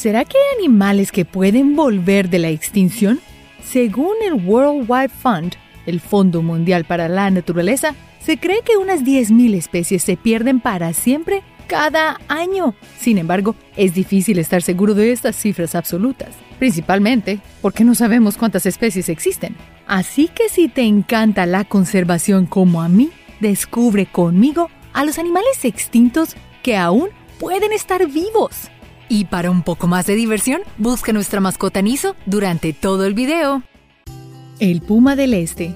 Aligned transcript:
¿Será 0.00 0.24
que 0.24 0.38
hay 0.38 0.60
animales 0.60 1.12
que 1.12 1.26
pueden 1.26 1.76
volver 1.76 2.30
de 2.30 2.38
la 2.38 2.48
extinción? 2.48 3.20
Según 3.62 4.14
el 4.24 4.32
World 4.32 4.90
Wide 4.90 5.10
Fund, 5.10 5.56
el 5.84 6.00
Fondo 6.00 6.40
Mundial 6.40 6.86
para 6.86 7.06
la 7.06 7.30
Naturaleza, 7.30 7.94
se 8.18 8.38
cree 8.38 8.62
que 8.62 8.78
unas 8.78 9.02
10.000 9.02 9.54
especies 9.54 10.02
se 10.02 10.16
pierden 10.16 10.60
para 10.60 10.94
siempre 10.94 11.42
cada 11.66 12.18
año. 12.28 12.74
Sin 12.98 13.18
embargo, 13.18 13.54
es 13.76 13.92
difícil 13.92 14.38
estar 14.38 14.62
seguro 14.62 14.94
de 14.94 15.12
estas 15.12 15.36
cifras 15.36 15.74
absolutas, 15.74 16.30
principalmente 16.58 17.38
porque 17.60 17.84
no 17.84 17.94
sabemos 17.94 18.38
cuántas 18.38 18.64
especies 18.64 19.10
existen. 19.10 19.54
Así 19.86 20.28
que 20.28 20.48
si 20.48 20.68
te 20.70 20.80
encanta 20.80 21.44
la 21.44 21.64
conservación 21.64 22.46
como 22.46 22.80
a 22.80 22.88
mí, 22.88 23.10
descubre 23.40 24.06
conmigo 24.06 24.70
a 24.94 25.04
los 25.04 25.18
animales 25.18 25.62
extintos 25.66 26.36
que 26.62 26.78
aún 26.78 27.10
pueden 27.38 27.74
estar 27.74 28.06
vivos. 28.06 28.70
Y 29.12 29.24
para 29.24 29.50
un 29.50 29.62
poco 29.62 29.88
más 29.88 30.06
de 30.06 30.14
diversión, 30.14 30.62
busca 30.78 31.12
nuestra 31.12 31.40
mascota 31.40 31.82
Niso 31.82 32.14
durante 32.26 32.72
todo 32.72 33.04
el 33.06 33.14
video. 33.14 33.64
El 34.60 34.80
puma 34.82 35.16
del 35.16 35.34
este. 35.34 35.74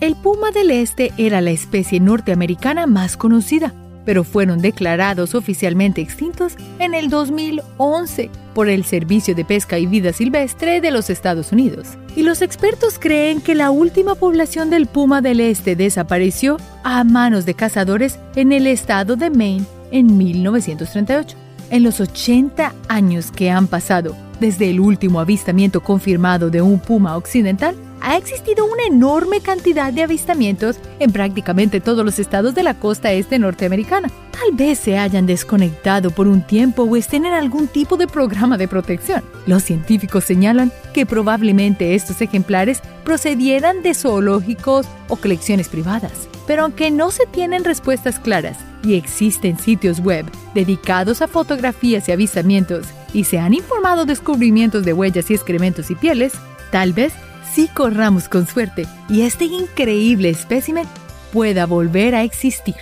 El 0.00 0.14
puma 0.16 0.50
del 0.50 0.70
este 0.70 1.10
era 1.16 1.40
la 1.40 1.52
especie 1.52 2.00
norteamericana 2.00 2.86
más 2.86 3.16
conocida, 3.16 3.72
pero 4.04 4.24
fueron 4.24 4.60
declarados 4.60 5.34
oficialmente 5.34 6.02
extintos 6.02 6.56
en 6.78 6.92
el 6.92 7.08
2011 7.08 8.28
por 8.54 8.68
el 8.68 8.84
Servicio 8.84 9.34
de 9.34 9.46
Pesca 9.46 9.78
y 9.78 9.86
Vida 9.86 10.12
Silvestre 10.12 10.82
de 10.82 10.90
los 10.90 11.08
Estados 11.08 11.50
Unidos. 11.50 11.96
Y 12.14 12.24
los 12.24 12.42
expertos 12.42 12.98
creen 12.98 13.40
que 13.40 13.54
la 13.54 13.70
última 13.70 14.16
población 14.16 14.68
del 14.68 14.86
puma 14.86 15.22
del 15.22 15.40
este 15.40 15.76
desapareció 15.76 16.58
a 16.84 17.04
manos 17.04 17.46
de 17.46 17.54
cazadores 17.54 18.18
en 18.36 18.52
el 18.52 18.66
estado 18.66 19.16
de 19.16 19.30
Maine 19.30 19.64
en 19.92 20.18
1938. 20.18 21.41
En 21.72 21.84
los 21.84 22.00
80 22.00 22.74
años 22.88 23.30
que 23.32 23.50
han 23.50 23.66
pasado 23.66 24.14
desde 24.38 24.68
el 24.68 24.78
último 24.78 25.20
avistamiento 25.20 25.80
confirmado 25.82 26.50
de 26.50 26.60
un 26.60 26.78
puma 26.78 27.16
occidental, 27.16 27.74
ha 28.02 28.18
existido 28.18 28.66
una 28.66 28.82
enorme 28.82 29.40
cantidad 29.40 29.90
de 29.90 30.02
avistamientos 30.02 30.76
en 30.98 31.12
prácticamente 31.12 31.80
todos 31.80 32.04
los 32.04 32.18
estados 32.18 32.54
de 32.54 32.62
la 32.62 32.74
costa 32.74 33.12
este 33.12 33.38
norteamericana. 33.38 34.10
Tal 34.32 34.52
vez 34.52 34.80
se 34.80 34.98
hayan 34.98 35.24
desconectado 35.24 36.10
por 36.10 36.28
un 36.28 36.42
tiempo 36.42 36.82
o 36.82 36.94
estén 36.94 37.24
en 37.24 37.32
algún 37.32 37.68
tipo 37.68 37.96
de 37.96 38.06
programa 38.06 38.58
de 38.58 38.68
protección. 38.68 39.22
Los 39.46 39.62
científicos 39.62 40.24
señalan 40.24 40.70
que 40.92 41.06
probablemente 41.06 41.94
estos 41.94 42.20
ejemplares 42.20 42.82
procedieran 43.02 43.80
de 43.80 43.94
zoológicos 43.94 44.86
o 45.08 45.16
colecciones 45.16 45.70
privadas. 45.70 46.28
Pero 46.46 46.64
aunque 46.64 46.90
no 46.90 47.10
se 47.10 47.24
tienen 47.24 47.64
respuestas 47.64 48.18
claras 48.18 48.58
y 48.82 48.94
existen 48.94 49.58
sitios 49.58 50.00
web 50.00 50.26
dedicados 50.54 51.22
a 51.22 51.28
fotografías 51.28 52.08
y 52.08 52.12
avistamientos 52.12 52.86
y 53.12 53.24
se 53.24 53.38
han 53.38 53.54
informado 53.54 54.04
descubrimientos 54.04 54.84
de 54.84 54.92
huellas 54.92 55.30
y 55.30 55.34
excrementos 55.34 55.90
y 55.90 55.94
pieles, 55.94 56.32
tal 56.70 56.92
vez 56.92 57.12
sí 57.52 57.68
corramos 57.68 58.28
con 58.28 58.46
suerte 58.46 58.86
y 59.08 59.22
este 59.22 59.44
increíble 59.44 60.30
espécimen 60.30 60.86
pueda 61.32 61.66
volver 61.66 62.14
a 62.14 62.22
existir. 62.22 62.76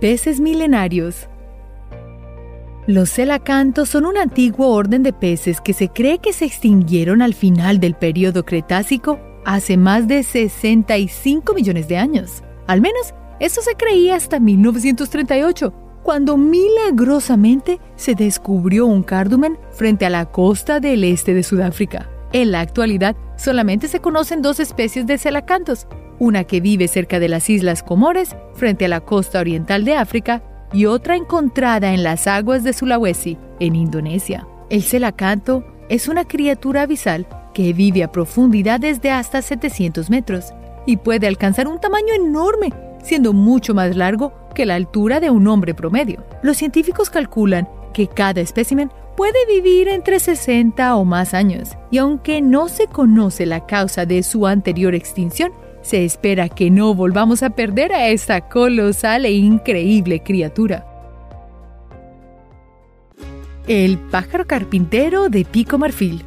Peces 0.00 0.40
milenarios 0.40 1.28
los 2.88 3.10
celacantos 3.10 3.90
son 3.90 4.06
un 4.06 4.18
antiguo 4.18 4.70
orden 4.70 5.04
de 5.04 5.12
peces 5.12 5.60
que 5.60 5.72
se 5.72 5.88
cree 5.88 6.18
que 6.18 6.32
se 6.32 6.46
extinguieron 6.46 7.22
al 7.22 7.32
final 7.32 7.78
del 7.78 7.94
período 7.94 8.44
Cretácico 8.44 9.20
hace 9.44 9.76
más 9.76 10.08
de 10.08 10.24
65 10.24 11.54
millones 11.54 11.86
de 11.86 11.96
años. 11.96 12.42
Al 12.66 12.80
menos 12.80 13.14
eso 13.40 13.60
se 13.60 13.74
creía 13.74 14.16
hasta 14.16 14.38
1938, 14.38 15.72
cuando 16.02 16.36
milagrosamente 16.36 17.80
se 17.96 18.14
descubrió 18.14 18.86
un 18.86 19.02
cardumen 19.02 19.58
frente 19.72 20.06
a 20.06 20.10
la 20.10 20.26
costa 20.26 20.80
del 20.80 21.04
este 21.04 21.34
de 21.34 21.42
Sudáfrica. 21.42 22.08
En 22.32 22.50
la 22.50 22.60
actualidad, 22.60 23.16
solamente 23.36 23.88
se 23.88 24.00
conocen 24.00 24.42
dos 24.42 24.60
especies 24.60 25.06
de 25.06 25.18
celacantos, 25.18 25.86
una 26.18 26.44
que 26.44 26.60
vive 26.60 26.88
cerca 26.88 27.18
de 27.18 27.28
las 27.28 27.50
Islas 27.50 27.82
Comores, 27.82 28.36
frente 28.54 28.84
a 28.84 28.88
la 28.88 29.00
costa 29.00 29.40
oriental 29.40 29.84
de 29.84 29.96
África, 29.96 30.42
y 30.72 30.86
otra 30.86 31.16
encontrada 31.16 31.92
en 31.92 32.02
las 32.02 32.26
aguas 32.26 32.64
de 32.64 32.72
Sulawesi, 32.72 33.36
en 33.60 33.76
Indonesia. 33.76 34.46
El 34.70 34.82
celacanto 34.82 35.64
es 35.88 36.08
una 36.08 36.24
criatura 36.24 36.82
abisal 36.82 37.26
que 37.52 37.72
vive 37.72 38.02
a 38.02 38.12
profundidades 38.12 39.02
de 39.02 39.10
hasta 39.10 39.42
700 39.42 40.08
metros 40.08 40.54
y 40.86 40.96
puede 40.96 41.26
alcanzar 41.26 41.68
un 41.68 41.80
tamaño 41.80 42.14
enorme, 42.14 42.72
siendo 43.02 43.32
mucho 43.32 43.74
más 43.74 43.96
largo 43.96 44.32
que 44.54 44.66
la 44.66 44.74
altura 44.74 45.20
de 45.20 45.30
un 45.30 45.46
hombre 45.48 45.74
promedio. 45.74 46.24
Los 46.42 46.56
científicos 46.56 47.10
calculan 47.10 47.68
que 47.92 48.08
cada 48.08 48.40
espécimen 48.40 48.90
puede 49.16 49.46
vivir 49.46 49.88
entre 49.88 50.18
60 50.18 50.96
o 50.96 51.04
más 51.04 51.34
años, 51.34 51.70
y 51.90 51.98
aunque 51.98 52.40
no 52.40 52.68
se 52.68 52.86
conoce 52.86 53.46
la 53.46 53.66
causa 53.66 54.06
de 54.06 54.22
su 54.22 54.46
anterior 54.46 54.94
extinción, 54.94 55.52
se 55.82 56.04
espera 56.04 56.48
que 56.48 56.70
no 56.70 56.94
volvamos 56.94 57.42
a 57.42 57.50
perder 57.50 57.92
a 57.92 58.08
esta 58.08 58.48
colosal 58.48 59.24
e 59.24 59.32
increíble 59.32 60.22
criatura. 60.22 60.86
El 63.68 63.98
pájaro 63.98 64.46
carpintero 64.46 65.28
de 65.28 65.44
Pico 65.44 65.78
Marfil 65.78 66.24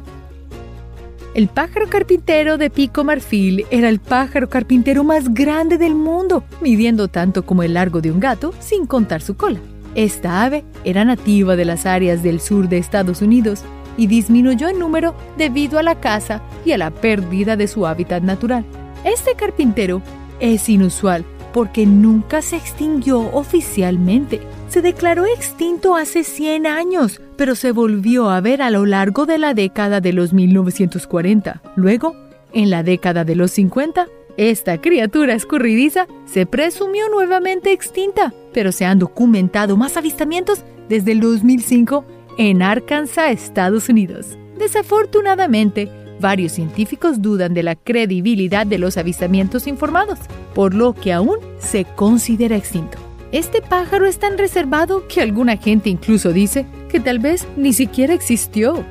el 1.36 1.48
pájaro 1.48 1.86
carpintero 1.90 2.56
de 2.56 2.70
pico 2.70 3.04
marfil 3.04 3.66
era 3.70 3.90
el 3.90 4.00
pájaro 4.00 4.48
carpintero 4.48 5.04
más 5.04 5.34
grande 5.34 5.76
del 5.76 5.94
mundo, 5.94 6.44
midiendo 6.62 7.08
tanto 7.08 7.44
como 7.44 7.62
el 7.62 7.74
largo 7.74 8.00
de 8.00 8.10
un 8.10 8.20
gato, 8.20 8.54
sin 8.58 8.86
contar 8.86 9.20
su 9.20 9.36
cola. 9.36 9.58
Esta 9.94 10.44
ave 10.44 10.64
era 10.84 11.04
nativa 11.04 11.54
de 11.54 11.66
las 11.66 11.84
áreas 11.84 12.22
del 12.22 12.40
sur 12.40 12.70
de 12.70 12.78
Estados 12.78 13.20
Unidos 13.20 13.64
y 13.98 14.06
disminuyó 14.06 14.68
en 14.68 14.78
número 14.78 15.14
debido 15.36 15.78
a 15.78 15.82
la 15.82 16.00
caza 16.00 16.40
y 16.64 16.72
a 16.72 16.78
la 16.78 16.90
pérdida 16.90 17.54
de 17.54 17.68
su 17.68 17.86
hábitat 17.86 18.22
natural. 18.22 18.64
Este 19.04 19.34
carpintero 19.34 20.00
es 20.40 20.70
inusual 20.70 21.26
porque 21.52 21.84
nunca 21.84 22.40
se 22.40 22.56
extinguió 22.56 23.20
oficialmente. 23.34 24.40
Se 24.68 24.82
declaró 24.82 25.26
extinto 25.26 25.96
hace 25.96 26.24
100 26.24 26.66
años 26.66 27.20
pero 27.36 27.54
se 27.54 27.72
volvió 27.72 28.30
a 28.30 28.40
ver 28.40 28.62
a 28.62 28.70
lo 28.70 28.86
largo 28.86 29.26
de 29.26 29.38
la 29.38 29.54
década 29.54 30.00
de 30.00 30.12
los 30.12 30.32
1940. 30.32 31.62
Luego, 31.76 32.16
en 32.52 32.70
la 32.70 32.82
década 32.82 33.24
de 33.24 33.36
los 33.36 33.50
50, 33.52 34.06
esta 34.36 34.80
criatura 34.80 35.34
escurridiza 35.34 36.06
se 36.24 36.46
presumió 36.46 37.08
nuevamente 37.08 37.72
extinta, 37.72 38.34
pero 38.52 38.72
se 38.72 38.84
han 38.84 38.98
documentado 38.98 39.76
más 39.76 39.96
avistamientos 39.96 40.62
desde 40.88 41.12
el 41.12 41.20
2005 41.20 42.04
en 42.38 42.62
Arkansas, 42.62 43.30
Estados 43.30 43.88
Unidos. 43.88 44.38
Desafortunadamente, 44.58 45.90
varios 46.20 46.52
científicos 46.52 47.20
dudan 47.20 47.54
de 47.54 47.62
la 47.62 47.76
credibilidad 47.76 48.66
de 48.66 48.78
los 48.78 48.96
avistamientos 48.96 49.66
informados, 49.66 50.18
por 50.54 50.74
lo 50.74 50.94
que 50.94 51.12
aún 51.12 51.38
se 51.58 51.84
considera 51.84 52.56
extinto. 52.56 53.05
Este 53.36 53.60
pájaro 53.60 54.06
es 54.06 54.18
tan 54.18 54.38
reservado 54.38 55.06
que 55.08 55.20
alguna 55.20 55.58
gente 55.58 55.90
incluso 55.90 56.32
dice 56.32 56.64
que 56.88 57.00
tal 57.00 57.18
vez 57.18 57.46
ni 57.58 57.74
siquiera 57.74 58.14
existió. 58.14 58.82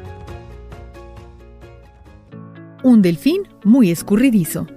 Un 2.84 3.02
delfín 3.02 3.48
muy 3.64 3.90
escurridizo. 3.90 4.68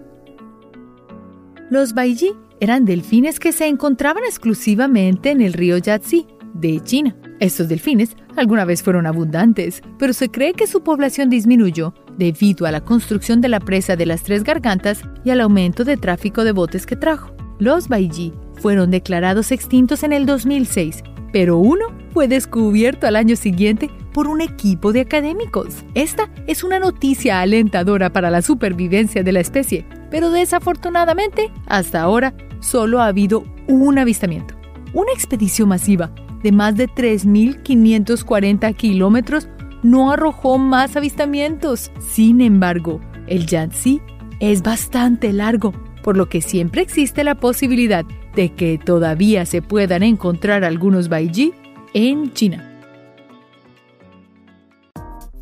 Los 1.69 1.93
Baiji 1.93 2.31
eran 2.61 2.87
delfines 2.87 3.39
que 3.39 3.53
se 3.53 3.67
encontraban 3.67 4.25
exclusivamente 4.25 5.33
en 5.33 5.43
el 5.43 5.53
río 5.53 5.77
Yangtze 5.77 6.25
de 6.55 6.81
China. 6.83 7.15
Estos 7.39 7.69
delfines 7.69 8.17
alguna 8.37 8.65
vez 8.65 8.83
fueron 8.83 9.07
abundantes, 9.07 9.83
pero 9.99 10.15
se 10.15 10.31
cree 10.31 10.55
que 10.55 10.67
su 10.67 10.83
población 10.83 11.29
disminuyó 11.29 11.93
debido 12.17 12.65
a 12.65 12.73
la 12.73 12.81
construcción 12.81 13.43
de 13.43 13.49
la 13.49 13.61
presa 13.61 13.97
de 13.97 14.07
las 14.07 14.23
Tres 14.23 14.45
Gargantas 14.45 15.03
y 15.25 15.29
al 15.29 15.43
aumento 15.43 15.85
de 15.85 15.99
tráfico 15.99 16.43
de 16.43 16.53
botes 16.53 16.87
que 16.87 16.97
trajo. 16.97 17.35
Los 17.59 17.89
Baiji 17.89 18.33
fueron 18.61 18.91
declarados 18.91 19.53
extintos 19.53 20.03
en 20.03 20.13
el 20.13 20.27
2006, 20.27 21.03
pero 21.33 21.59
uno 21.59 21.87
fue 22.13 22.29
descubierto 22.29 23.07
al 23.07 23.17
año 23.17 23.37
siguiente 23.37 23.91
por 24.13 24.27
un 24.27 24.41
equipo 24.41 24.93
de 24.93 25.03
académicos. 25.03 25.85
Esta 25.95 26.29
es 26.47 26.65
una 26.65 26.79
noticia 26.79 27.41
alentadora 27.41 28.11
para 28.13 28.31
la 28.31 28.43
supervivencia 28.43 29.23
de 29.23 29.33
la 29.33 29.41
especie, 29.41 29.85
pero 30.11 30.31
desafortunadamente, 30.31 31.53
hasta 31.67 32.03
ahora, 32.03 32.35
solo 32.61 33.01
ha 33.01 33.07
habido 33.07 33.45
un 33.67 33.99
avistamiento. 33.99 34.55
Una 34.95 35.13
expedición 35.13 35.69
masiva 35.69 36.11
de 36.43 36.53
más 36.53 36.77
de 36.77 36.89
3.540 36.89 38.75
kilómetros 38.75 39.49
no 39.83 40.11
arrojó 40.11 40.59
más 40.59 40.97
avistamientos. 40.97 41.91
Sin 42.01 42.41
embargo, 42.41 43.01
el 43.27 43.47
Yangtze 43.47 44.01
es 44.41 44.63
bastante 44.63 45.33
largo, 45.33 45.73
por 46.03 46.17
lo 46.17 46.29
que 46.29 46.41
siempre 46.41 46.83
existe 46.83 47.25
la 47.25 47.35
posibilidad 47.35 48.05
de 48.35 48.51
que 48.55 48.79
todavía 48.79 49.47
se 49.47 49.63
puedan 49.63 50.03
encontrar 50.03 50.65
algunos 50.65 51.09
baiji 51.09 51.53
en 51.95 52.33
China. 52.33 52.65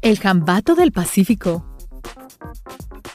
El 0.03 0.19
jambato 0.19 0.75
del 0.75 0.93
Pacífico. 0.93 1.65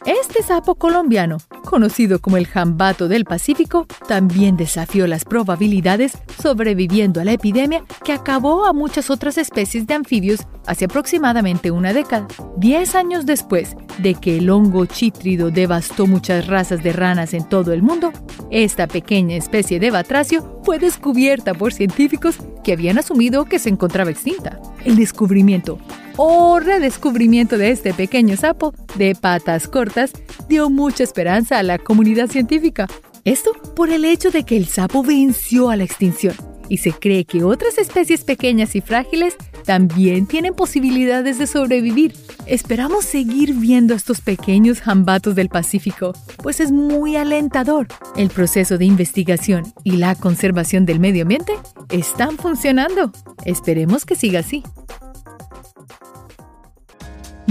Este 0.06 0.42
sapo 0.42 0.74
colombiano, 0.74 1.38
conocido 1.64 2.20
como 2.20 2.38
el 2.38 2.48
jambato 2.48 3.08
del 3.08 3.24
Pacífico, 3.24 3.86
también 4.08 4.58
desafió 4.58 5.06
las 5.06 5.26
probabilidades 5.26 6.14
sobreviviendo 6.42 7.22
a 7.22 7.24
la 7.24 7.34
epidemia 7.34 7.84
que 8.04 8.12
acabó 8.12 8.66
a 8.66 8.74
muchas 8.74 9.12
otras 9.12 9.38
especies 9.38 9.86
de 9.86 9.94
anfibios 9.94 10.48
hace 10.66 10.86
aproximadamente 10.86 11.70
una 11.70 11.94
década. 11.94 12.28
Diez 12.58 12.96
años 12.96 13.28
después 13.28 13.76
de 14.00 14.16
que 14.16 14.40
el 14.40 14.50
hongo 14.50 14.88
chítrido 14.88 15.52
devastó 15.52 16.08
muchas 16.08 16.48
razas 16.48 16.82
de 16.82 16.94
ranas 16.94 17.36
en 17.36 17.48
todo 17.48 17.72
el 17.72 17.84
mundo, 17.84 18.12
esta 18.50 18.88
pequeña 18.88 19.36
especie 19.36 19.80
de 19.80 19.92
batracio 19.92 20.62
fue 20.64 20.80
descubierta 20.80 21.54
por 21.54 21.74
científicos 21.74 22.38
que 22.64 22.74
habían 22.74 22.98
asumido 22.98 23.46
que 23.46 23.60
se 23.60 23.70
encontraba 23.70 24.10
extinta. 24.10 24.60
El 24.84 24.96
descubrimiento 24.96 25.78
o 26.18 26.60
redescubrimiento 26.60 27.58
de 27.58 27.72
este 27.72 27.94
pequeño 27.94 28.36
sapo 28.38 28.74
de 28.96 29.16
patas 29.16 29.68
cortas 29.68 30.12
dio 30.48 30.70
mucha 30.70 31.04
esperanza 31.04 31.60
a 31.60 31.64
la 31.64 31.78
comunidad 31.78 32.28
científica. 32.28 32.88
Esto 33.24 33.52
por 33.76 33.92
el 33.92 34.06
hecho 34.06 34.32
de 34.32 34.44
que 34.44 34.58
el 34.58 34.66
sapo 34.66 35.04
venció 35.04 35.70
a 35.70 35.76
la 35.76 35.84
extinción 35.84 36.36
y 36.72 36.78
se 36.78 36.94
cree 36.94 37.26
que 37.26 37.44
otras 37.44 37.78
especies 37.78 38.24
pequeñas 38.24 38.78
y 38.78 38.82
frágiles 38.82 39.36
también 39.66 40.26
tienen 40.26 40.54
posibilidades 40.54 41.38
de 41.38 41.46
sobrevivir. 41.46 42.14
Esperamos 42.46 43.04
seguir 43.04 43.54
viendo 43.54 43.94
estos 43.94 44.22
pequeños 44.22 44.80
jambatos 44.80 45.36
del 45.36 45.50
Pacífico, 45.50 46.14
pues 46.42 46.62
es 46.62 46.72
muy 46.72 47.18
alentador. 47.18 47.88
El 48.16 48.30
proceso 48.30 48.78
de 48.78 48.86
investigación 48.86 49.66
y 49.84 49.98
la 49.98 50.16
conservación 50.16 50.86
del 50.86 51.02
medio 51.02 51.24
ambiente 51.24 51.54
están 51.90 52.38
funcionando. 52.38 53.12
Esperemos 53.46 54.06
que 54.06 54.16
siga 54.16 54.40
así. 54.40 54.64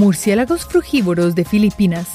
Murciélagos 0.00 0.64
frugívoros 0.64 1.34
de 1.34 1.44
Filipinas. 1.44 2.08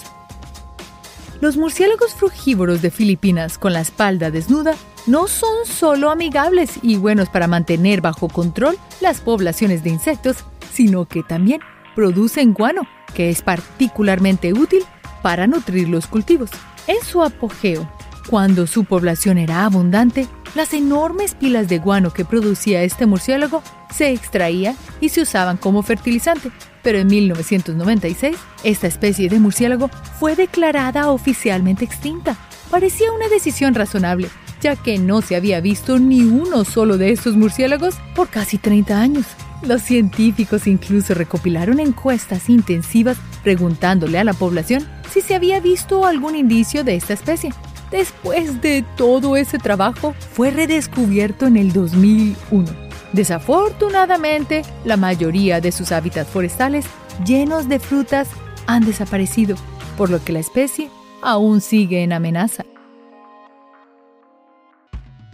Los 1.40 1.56
murciélagos 1.56 2.16
frugívoros 2.16 2.82
de 2.82 2.90
Filipinas 2.90 3.60
con 3.60 3.74
la 3.74 3.82
espalda 3.82 4.32
desnuda 4.32 4.74
no 5.06 5.28
son 5.28 5.68
solo 5.68 6.10
amigables 6.10 6.80
y 6.82 6.96
buenos 6.98 7.30
para 7.30 7.46
mantener 7.46 8.02
bajo 8.02 8.28
control 8.28 8.80
las 9.02 9.22
poblaciones 9.22 9.84
de 9.84 9.92
insectos, 9.92 10.38
sino 10.74 11.06
que 11.06 11.22
también 11.22 11.62
producen 11.94 12.54
guano, 12.54 12.88
que 13.14 13.30
es 13.30 13.44
particularmente 13.44 14.52
útil 14.54 14.84
para 15.22 15.46
nutrir 15.46 15.88
los 15.88 16.08
cultivos. 16.08 16.50
En 16.88 17.04
su 17.04 17.22
apogeo, 17.22 17.88
cuando 18.32 18.66
su 18.66 18.86
población 18.86 19.38
era 19.38 19.64
abundante, 19.64 20.26
las 20.56 20.74
enormes 20.74 21.36
pilas 21.36 21.68
de 21.68 21.78
guano 21.78 22.12
que 22.12 22.26
producía 22.26 22.82
este 22.82 23.06
murciélago 23.06 23.62
se 23.94 24.10
extraían 24.10 24.76
y 25.02 25.10
se 25.10 25.22
usaban 25.22 25.58
como 25.58 25.84
fertilizante, 25.84 26.50
pero 26.86 27.00
en 27.00 27.08
1996 27.08 28.38
esta 28.64 28.86
especie 28.86 29.28
de 29.28 29.40
murciélago 29.40 29.90
fue 30.20 30.36
declarada 30.36 31.10
oficialmente 31.10 31.84
extinta. 31.84 32.38
Parecía 32.70 33.12
una 33.12 33.28
decisión 33.28 33.74
razonable, 33.74 34.30
ya 34.62 34.76
que 34.76 35.00
no 35.00 35.24
se 35.24 35.36
había 35.36 35.62
visto 35.62 35.98
ni 35.98 36.22
uno 36.22 36.64
solo 36.64 37.00
de 37.00 37.12
estos 37.12 37.36
murciélagos 37.36 37.96
por 38.16 38.30
casi 38.30 38.60
30 38.60 39.02
años. 39.02 39.26
Los 39.64 39.82
científicos 39.82 40.68
incluso 40.68 41.16
recopilaron 41.16 41.80
encuestas 41.80 42.50
intensivas 42.50 43.18
preguntándole 43.44 44.20
a 44.20 44.24
la 44.24 44.34
población 44.34 44.88
si 45.12 45.22
se 45.22 45.34
había 45.34 45.60
visto 45.60 46.06
algún 46.06 46.36
indicio 46.36 46.84
de 46.84 46.98
esta 46.98 47.14
especie. 47.14 47.52
Después 47.90 48.62
de 48.62 48.86
todo 48.96 49.38
ese 49.38 49.58
trabajo, 49.58 50.14
fue 50.34 50.52
redescubierto 50.52 51.48
en 51.48 51.58
el 51.58 51.74
2001 51.74 52.85
Desafortunadamente, 53.16 54.64
la 54.84 54.98
mayoría 54.98 55.62
de 55.62 55.72
sus 55.72 55.94
hábitats 55.94 56.30
forestales 56.30 56.86
llenos 57.26 57.70
de 57.70 57.80
frutas 57.80 58.28
han 58.68 58.86
desaparecido, 58.86 59.56
por 59.98 60.10
lo 60.10 60.22
que 60.22 60.34
la 60.34 60.40
especie 60.40 60.90
aún 61.22 61.62
sigue 61.62 62.04
en 62.04 62.12
amenaza. 62.12 62.66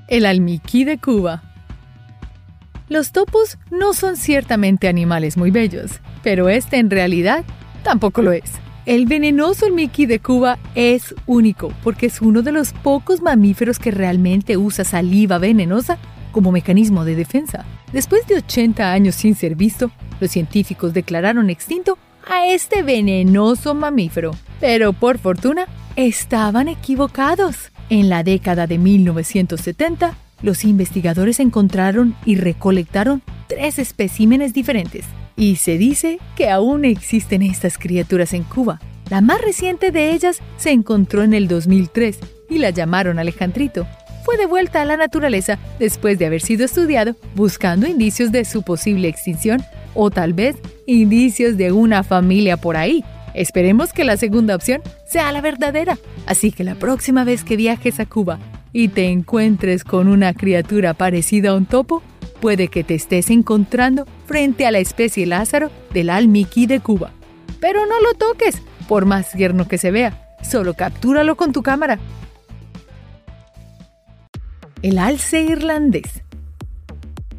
El 0.07 0.27
almiquí 0.27 0.83
de 0.83 0.99
Cuba. 0.99 1.41
Los 2.87 3.11
topos 3.13 3.57
no 3.71 3.93
son 3.93 4.15
ciertamente 4.15 4.87
animales 4.87 5.35
muy 5.35 5.49
bellos, 5.49 6.01
pero 6.21 6.49
este 6.49 6.77
en 6.77 6.91
realidad 6.91 7.43
tampoco 7.81 8.21
lo 8.21 8.31
es. 8.31 8.51
El 8.85 9.07
venenoso 9.07 9.65
almiquí 9.65 10.05
de 10.05 10.19
Cuba 10.19 10.59
es 10.75 11.15
único 11.25 11.73
porque 11.83 12.07
es 12.07 12.21
uno 12.21 12.43
de 12.43 12.51
los 12.51 12.73
pocos 12.73 13.23
mamíferos 13.23 13.79
que 13.79 13.89
realmente 13.89 14.55
usa 14.55 14.83
saliva 14.85 15.39
venenosa 15.39 15.97
como 16.31 16.51
mecanismo 16.51 17.05
de 17.05 17.15
defensa. 17.15 17.65
Después 17.93 18.25
de 18.27 18.37
80 18.37 18.91
años 18.91 19.15
sin 19.15 19.35
ser 19.35 19.55
visto, 19.55 19.91
los 20.19 20.31
científicos 20.31 20.93
declararon 20.93 21.49
extinto 21.49 21.97
a 22.27 22.47
este 22.47 22.83
venenoso 22.83 23.73
mamífero. 23.73 24.31
Pero 24.59 24.93
por 24.93 25.17
fortuna, 25.17 25.67
estaban 25.95 26.67
equivocados. 26.67 27.71
En 27.89 28.09
la 28.09 28.23
década 28.23 28.67
de 28.67 28.77
1970, 28.77 30.15
los 30.41 30.63
investigadores 30.63 31.39
encontraron 31.39 32.15
y 32.25 32.35
recolectaron 32.35 33.21
tres 33.47 33.79
especímenes 33.79 34.53
diferentes. 34.53 35.05
Y 35.35 35.57
se 35.57 35.77
dice 35.77 36.19
que 36.35 36.49
aún 36.49 36.85
existen 36.85 37.41
estas 37.41 37.77
criaturas 37.77 38.33
en 38.33 38.43
Cuba. 38.43 38.79
La 39.09 39.21
más 39.21 39.41
reciente 39.41 39.91
de 39.91 40.13
ellas 40.13 40.39
se 40.57 40.71
encontró 40.71 41.23
en 41.23 41.33
el 41.33 41.47
2003 41.47 42.19
y 42.49 42.59
la 42.59 42.69
llamaron 42.69 43.19
Alejandrito 43.19 43.85
fue 44.23 44.37
devuelta 44.37 44.81
a 44.81 44.85
la 44.85 44.97
naturaleza 44.97 45.59
después 45.79 46.17
de 46.19 46.25
haber 46.25 46.41
sido 46.41 46.65
estudiado 46.65 47.15
buscando 47.35 47.87
indicios 47.87 48.31
de 48.31 48.45
su 48.45 48.63
posible 48.63 49.07
extinción 49.07 49.63
o 49.93 50.09
tal 50.09 50.33
vez 50.33 50.55
indicios 50.85 51.57
de 51.57 51.71
una 51.71 52.03
familia 52.03 52.57
por 52.57 52.77
ahí. 52.77 53.03
Esperemos 53.33 53.93
que 53.93 54.03
la 54.03 54.17
segunda 54.17 54.55
opción 54.55 54.81
sea 55.05 55.31
la 55.31 55.41
verdadera. 55.41 55.97
Así 56.25 56.51
que 56.51 56.63
la 56.63 56.75
próxima 56.75 57.23
vez 57.23 57.43
que 57.43 57.55
viajes 57.55 57.99
a 57.99 58.05
Cuba 58.05 58.39
y 58.73 58.89
te 58.89 59.07
encuentres 59.07 59.83
con 59.83 60.07
una 60.07 60.33
criatura 60.33 60.93
parecida 60.93 61.49
a 61.49 61.55
un 61.55 61.65
topo, 61.65 62.01
puede 62.39 62.67
que 62.67 62.83
te 62.83 62.95
estés 62.95 63.29
encontrando 63.29 64.05
frente 64.25 64.65
a 64.65 64.71
la 64.71 64.79
especie 64.79 65.25
Lázaro 65.25 65.69
del 65.93 66.09
almiquí 66.09 66.65
de 66.65 66.79
Cuba. 66.79 67.11
Pero 67.59 67.85
no 67.85 67.99
lo 68.01 68.13
toques, 68.15 68.61
por 68.87 69.05
más 69.05 69.31
tierno 69.31 69.67
que 69.67 69.77
se 69.77 69.91
vea. 69.91 70.35
Solo 70.41 70.73
captúralo 70.73 71.35
con 71.35 71.51
tu 71.51 71.61
cámara 71.61 71.99
el 74.81 74.97
alce 74.97 75.43
irlandés. 75.43 76.23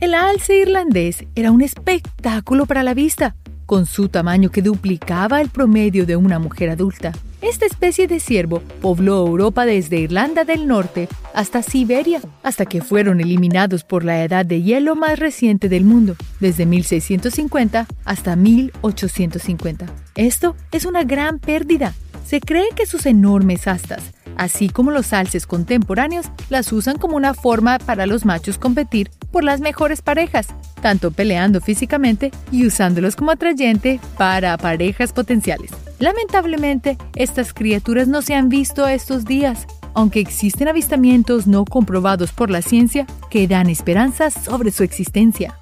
El 0.00 0.14
alce 0.14 0.58
irlandés 0.58 1.24
era 1.34 1.50
un 1.50 1.62
espectáculo 1.62 2.66
para 2.66 2.82
la 2.82 2.94
vista, 2.94 3.34
con 3.66 3.86
su 3.86 4.08
tamaño 4.08 4.50
que 4.50 4.62
duplicaba 4.62 5.40
el 5.40 5.48
promedio 5.48 6.06
de 6.06 6.16
una 6.16 6.38
mujer 6.38 6.70
adulta. 6.70 7.12
Esta 7.40 7.66
especie 7.66 8.06
de 8.06 8.20
ciervo 8.20 8.60
pobló 8.80 9.26
Europa 9.26 9.64
desde 9.64 9.98
Irlanda 9.98 10.44
del 10.44 10.68
Norte 10.68 11.08
hasta 11.34 11.62
Siberia, 11.62 12.20
hasta 12.44 12.66
que 12.66 12.80
fueron 12.80 13.20
eliminados 13.20 13.82
por 13.82 14.04
la 14.04 14.22
edad 14.22 14.46
de 14.46 14.62
hielo 14.62 14.94
más 14.94 15.18
reciente 15.18 15.68
del 15.68 15.84
mundo, 15.84 16.14
desde 16.38 16.66
1650 16.66 17.88
hasta 18.04 18.36
1850. 18.36 19.86
Esto 20.14 20.54
es 20.70 20.84
una 20.84 21.02
gran 21.02 21.40
pérdida. 21.40 21.94
Se 22.24 22.40
cree 22.40 22.68
que 22.74 22.86
sus 22.86 23.06
enormes 23.06 23.66
astas 23.66 24.12
así 24.36 24.68
como 24.68 24.90
los 24.90 25.12
alces 25.12 25.46
contemporáneos 25.46 26.26
las 26.48 26.72
usan 26.72 26.98
como 26.98 27.16
una 27.16 27.34
forma 27.34 27.78
para 27.78 28.06
los 28.06 28.24
machos 28.24 28.58
competir 28.58 29.10
por 29.30 29.44
las 29.44 29.60
mejores 29.60 30.02
parejas, 30.02 30.48
tanto 30.80 31.10
peleando 31.10 31.60
físicamente 31.60 32.30
y 32.50 32.66
usándolos 32.66 33.16
como 33.16 33.30
atrayente 33.30 34.00
para 34.18 34.56
parejas 34.58 35.12
potenciales. 35.12 35.70
Lamentablemente, 35.98 36.98
estas 37.14 37.52
criaturas 37.54 38.08
no 38.08 38.22
se 38.22 38.34
han 38.34 38.48
visto 38.48 38.86
estos 38.88 39.24
días, 39.24 39.66
aunque 39.94 40.20
existen 40.20 40.68
avistamientos 40.68 41.46
no 41.46 41.64
comprobados 41.64 42.32
por 42.32 42.50
la 42.50 42.62
ciencia 42.62 43.06
que 43.30 43.46
dan 43.46 43.68
esperanzas 43.70 44.34
sobre 44.34 44.70
su 44.70 44.82
existencia. 44.82 45.58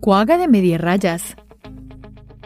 Cuaga 0.00 0.36
de 0.36 0.48
media 0.48 0.76
rayas 0.76 1.34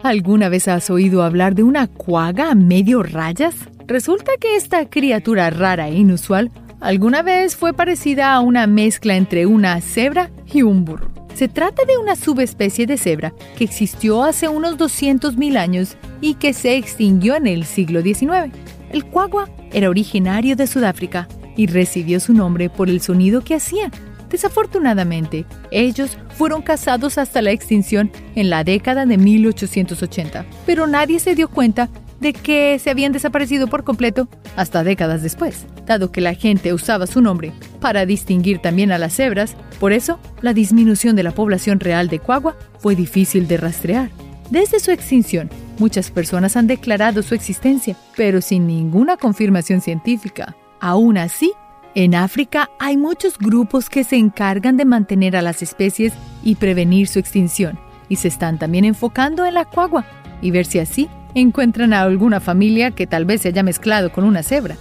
¿Alguna 0.03 0.47
vez 0.47 0.69
has 0.69 0.89
oído 0.89 1.23
hablar 1.23 1.55
de 1.55 1.63
una 1.63 1.87
cuaga 1.87 2.51
a 2.51 2.55
medio 2.55 3.03
rayas? 3.03 3.55
Resulta 3.85 4.31
que 4.39 4.55
esta 4.55 4.89
criatura 4.89 5.49
rara 5.49 5.89
e 5.89 5.95
inusual 5.95 6.51
alguna 6.79 7.21
vez 7.21 7.57
fue 7.57 7.73
parecida 7.73 8.33
a 8.33 8.39
una 8.39 8.65
mezcla 8.65 9.17
entre 9.17 9.45
una 9.45 9.81
cebra 9.81 10.31
y 10.51 10.61
un 10.61 10.85
burro. 10.85 11.11
Se 11.33 11.49
trata 11.49 11.83
de 11.85 11.97
una 11.97 12.15
subespecie 12.15 12.85
de 12.85 12.97
cebra 12.97 13.33
que 13.57 13.65
existió 13.65 14.23
hace 14.23 14.47
unos 14.47 14.77
200.000 14.77 15.57
años 15.57 15.97
y 16.21 16.35
que 16.35 16.53
se 16.53 16.77
extinguió 16.77 17.35
en 17.35 17.47
el 17.47 17.65
siglo 17.65 18.01
XIX. 18.01 18.53
El 18.91 19.05
cuagua 19.05 19.49
era 19.73 19.89
originario 19.89 20.55
de 20.55 20.67
Sudáfrica 20.67 21.27
y 21.57 21.67
recibió 21.67 22.21
su 22.21 22.33
nombre 22.33 22.69
por 22.69 22.89
el 22.89 23.01
sonido 23.01 23.41
que 23.41 23.55
hacía 23.55 23.91
Desafortunadamente, 24.29 25.45
ellos 25.71 26.17
fueron 26.37 26.61
cazados 26.61 27.17
hasta 27.17 27.41
la 27.41 27.51
extinción 27.51 28.11
en 28.35 28.49
la 28.49 28.63
década 28.63 29.05
de 29.05 29.17
1880, 29.17 30.45
pero 30.65 30.87
nadie 30.87 31.19
se 31.19 31.35
dio 31.35 31.49
cuenta 31.49 31.89
de 32.19 32.33
que 32.33 32.77
se 32.79 32.89
habían 32.89 33.13
desaparecido 33.13 33.67
por 33.67 33.83
completo 33.83 34.27
hasta 34.55 34.83
décadas 34.83 35.23
después, 35.23 35.65
dado 35.85 36.11
que 36.11 36.21
la 36.21 36.33
gente 36.33 36.73
usaba 36.73 37.07
su 37.07 37.21
nombre 37.21 37.53
para 37.79 38.05
distinguir 38.05 38.59
también 38.59 38.91
a 38.91 38.97
las 38.97 39.15
cebras, 39.15 39.55
por 39.79 39.93
eso 39.93 40.19
la 40.41 40.53
disminución 40.53 41.15
de 41.15 41.23
la 41.23 41.31
población 41.31 41.79
real 41.79 42.09
de 42.09 42.19
Cuagua 42.19 42.57
fue 42.79 42.95
difícil 42.95 43.47
de 43.47 43.57
rastrear. 43.57 44.09
Desde 44.49 44.79
su 44.79 44.91
extinción, 44.91 45.49
Muchas 45.79 46.11
personas 46.11 46.57
han 46.57 46.67
declarado 46.67 47.23
su 47.23 47.33
existencia, 47.35 47.95
pero 48.17 48.41
sin 48.41 48.67
ninguna 48.67 49.15
confirmación 49.15 49.79
científica. 49.79 50.57
Aún 50.81 51.17
así, 51.17 51.53
en 51.95 52.15
África 52.15 52.69
hay 52.79 52.97
muchos 52.97 53.37
grupos 53.37 53.89
que 53.89 54.03
se 54.03 54.15
encargan 54.15 54.77
de 54.77 54.85
mantener 54.85 55.35
a 55.35 55.41
las 55.41 55.61
especies 55.61 56.13
y 56.43 56.55
prevenir 56.55 57.07
su 57.07 57.19
extinción, 57.19 57.79
y 58.07 58.17
se 58.17 58.27
están 58.27 58.59
también 58.59 58.85
enfocando 58.85 59.45
en 59.45 59.55
la 59.55 59.65
cuagua 59.65 60.05
y 60.41 60.51
ver 60.51 60.65
si 60.65 60.79
así 60.79 61.09
encuentran 61.35 61.93
a 61.93 62.01
alguna 62.01 62.39
familia 62.39 62.91
que 62.91 63.07
tal 63.07 63.25
vez 63.25 63.41
se 63.41 63.49
haya 63.49 63.63
mezclado 63.63 64.11
con 64.11 64.23
una 64.23 64.43
cebra. 64.43 64.77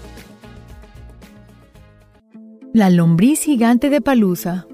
La 2.73 2.91
lombriz 2.91 3.43
gigante 3.43 3.91
de 3.91 4.01
Palusa. 4.01 4.67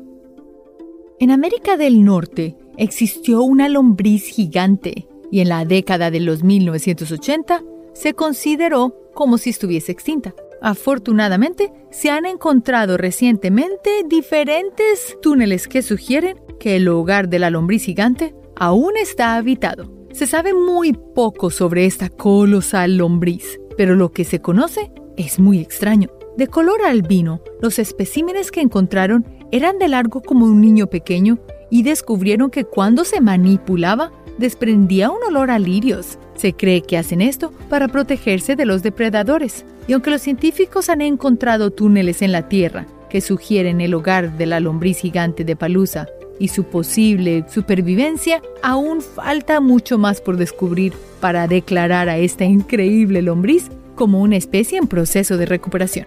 En 1.21 1.31
América 1.31 1.77
del 1.77 2.05
Norte 2.05 2.57
existió 2.77 3.43
una 3.43 3.69
lombriz 3.69 4.25
gigante 4.25 5.07
y 5.31 5.41
en 5.41 5.49
la 5.49 5.65
década 5.65 6.11
de 6.11 6.21
los 6.21 6.43
1980 6.43 7.63
se 7.93 8.15
consideró 8.15 8.95
como 9.15 9.39
si 9.39 9.51
estuviese 9.51 9.93
extinta. 9.93 10.35
Afortunadamente, 10.65 11.75
se 11.91 12.09
han 12.09 12.25
encontrado 12.25 12.97
recientemente 12.97 14.03
diferentes 14.09 15.19
túneles 15.21 15.69
que 15.69 15.83
sugieren 15.83 16.39
que 16.59 16.77
el 16.77 16.89
hogar 16.89 17.29
de 17.29 17.39
la 17.39 17.51
lombriz 17.51 17.85
gigante 17.85 18.35
aún 18.57 18.97
está 18.97 19.37
habitado. 19.37 19.93
Se 20.13 20.27
sabe 20.27 20.55
muy 20.55 20.95
poco 20.95 21.51
sobre 21.51 21.85
esta 21.85 22.09
colosal 22.09 22.97
lombriz, 22.97 23.61
pero 23.77 23.95
lo 23.95 24.13
que 24.13 24.25
se 24.25 24.41
conoce 24.41 24.91
es 25.19 25.39
muy 25.39 25.61
extraño. 25.61 26.09
De 26.39 26.47
color 26.47 26.81
albino, 26.87 27.43
los 27.61 27.79
especímenes 27.79 28.51
que 28.51 28.63
encontraron 28.63 29.27
eran 29.53 29.79
de 29.79 29.89
largo 29.89 30.23
como 30.23 30.47
un 30.47 30.63
niño 30.63 30.87
pequeño 30.87 31.41
y 31.71 31.83
descubrieron 31.83 32.51
que 32.51 32.65
cuando 32.65 33.05
se 33.05 33.21
manipulaba 33.21 34.13
desprendía 34.39 35.11
un 35.11 35.23
olor 35.27 35.51
a 35.51 35.59
lirios. 35.59 36.19
Se 36.37 36.53
cree 36.53 36.83
que 36.83 36.99
hacen 36.99 37.21
esto 37.21 37.53
para 37.69 37.89
protegerse 37.89 38.57
de 38.57 38.67
los 38.67 38.83
depredadores. 38.83 39.65
Y 39.87 39.93
aunque 39.93 40.11
los 40.11 40.23
científicos 40.23 40.89
han 40.89 41.01
encontrado 41.01 41.71
túneles 41.71 42.23
en 42.23 42.33
la 42.33 42.49
Tierra 42.49 42.87
que 43.09 43.21
sugieren 43.21 43.81
el 43.81 43.95
hogar 43.95 44.37
de 44.37 44.47
la 44.47 44.61
lombriz 44.61 44.99
gigante 44.99 45.45
de 45.45 45.55
Palusa 45.57 46.09
y 46.41 46.49
su 46.49 46.65
posible 46.65 47.45
supervivencia, 47.49 48.43
aún 48.63 49.03
falta 49.03 49.61
mucho 49.61 49.99
más 49.99 50.21
por 50.21 50.37
descubrir 50.37 50.93
para 51.21 51.47
declarar 51.47 52.09
a 52.09 52.19
esta 52.19 52.45
increíble 52.45 53.23
lombriz 53.23 53.71
como 53.95 54.21
una 54.21 54.37
especie 54.37 54.79
en 54.79 54.89
proceso 54.89 55.37
de 55.37 55.47
recuperación. 55.47 56.07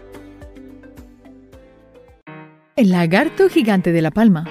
El 2.75 2.91
lagarto 2.91 3.49
gigante 3.49 3.91
de 3.91 4.01
la 4.01 4.11
palma 4.11 4.45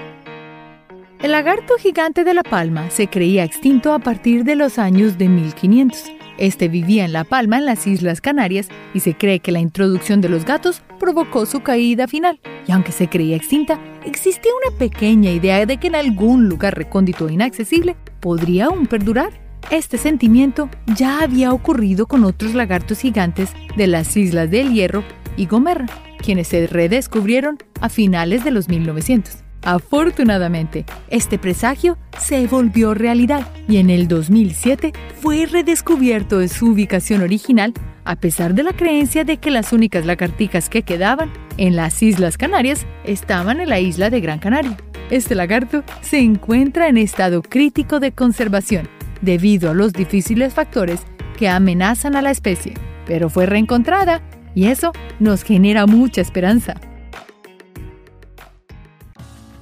el 1.22 1.32
lagarto 1.32 1.74
gigante 1.78 2.24
de 2.24 2.34
La 2.34 2.42
Palma 2.42 2.90
se 2.90 3.08
creía 3.08 3.44
extinto 3.44 3.92
a 3.92 3.98
partir 3.98 4.44
de 4.44 4.54
los 4.54 4.78
años 4.78 5.18
de 5.18 5.28
1500. 5.28 6.04
Este 6.38 6.68
vivía 6.68 7.04
en 7.04 7.12
La 7.12 7.24
Palma, 7.24 7.58
en 7.58 7.64
las 7.64 7.86
Islas 7.86 8.20
Canarias, 8.20 8.68
y 8.92 9.00
se 9.00 9.16
cree 9.16 9.40
que 9.40 9.52
la 9.52 9.60
introducción 9.60 10.20
de 10.20 10.28
los 10.28 10.44
gatos 10.44 10.82
provocó 10.98 11.46
su 11.46 11.60
caída 11.60 12.06
final. 12.06 12.38
Y 12.66 12.72
aunque 12.72 12.92
se 12.92 13.08
creía 13.08 13.36
extinta, 13.36 13.80
existía 14.04 14.52
una 14.66 14.78
pequeña 14.78 15.30
idea 15.30 15.64
de 15.64 15.78
que 15.78 15.86
en 15.86 15.94
algún 15.94 16.48
lugar 16.48 16.76
recóndito 16.76 17.28
e 17.28 17.32
inaccesible 17.32 17.96
podría 18.20 18.66
aún 18.66 18.86
perdurar. 18.86 19.32
Este 19.70 19.98
sentimiento 19.98 20.68
ya 20.94 21.22
había 21.22 21.52
ocurrido 21.52 22.06
con 22.06 22.24
otros 22.24 22.54
lagartos 22.54 23.00
gigantes 23.00 23.50
de 23.76 23.86
las 23.86 24.16
Islas 24.16 24.50
del 24.50 24.72
Hierro 24.72 25.02
y 25.36 25.46
Gomerra, 25.46 25.86
quienes 26.18 26.48
se 26.48 26.66
redescubrieron 26.66 27.58
a 27.80 27.88
finales 27.88 28.44
de 28.44 28.50
los 28.50 28.68
1900. 28.68 29.45
Afortunadamente, 29.66 30.84
este 31.10 31.40
presagio 31.40 31.98
se 32.20 32.46
volvió 32.46 32.94
realidad 32.94 33.44
y 33.66 33.78
en 33.78 33.90
el 33.90 34.06
2007 34.06 34.92
fue 35.20 35.44
redescubierto 35.46 36.40
en 36.40 36.48
su 36.48 36.68
ubicación 36.68 37.20
original 37.22 37.74
a 38.04 38.14
pesar 38.14 38.54
de 38.54 38.62
la 38.62 38.74
creencia 38.74 39.24
de 39.24 39.38
que 39.38 39.50
las 39.50 39.72
únicas 39.72 40.06
lagartijas 40.06 40.68
que 40.68 40.82
quedaban 40.82 41.32
en 41.56 41.74
las 41.74 42.00
Islas 42.00 42.38
Canarias 42.38 42.86
estaban 43.02 43.60
en 43.60 43.68
la 43.68 43.80
isla 43.80 44.08
de 44.08 44.20
Gran 44.20 44.38
Canaria. 44.38 44.76
Este 45.10 45.34
lagarto 45.34 45.82
se 46.00 46.20
encuentra 46.20 46.86
en 46.86 46.96
estado 46.96 47.42
crítico 47.42 47.98
de 47.98 48.12
conservación 48.12 48.88
debido 49.20 49.72
a 49.72 49.74
los 49.74 49.92
difíciles 49.92 50.54
factores 50.54 51.00
que 51.36 51.48
amenazan 51.48 52.14
a 52.14 52.22
la 52.22 52.30
especie, 52.30 52.74
pero 53.04 53.28
fue 53.30 53.46
reencontrada 53.46 54.22
y 54.54 54.68
eso 54.68 54.92
nos 55.18 55.42
genera 55.42 55.86
mucha 55.86 56.20
esperanza. 56.20 56.76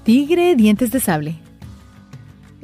Tigre 0.04 0.54
dientes 0.54 0.90
de 0.90 1.00
sable. 1.00 1.36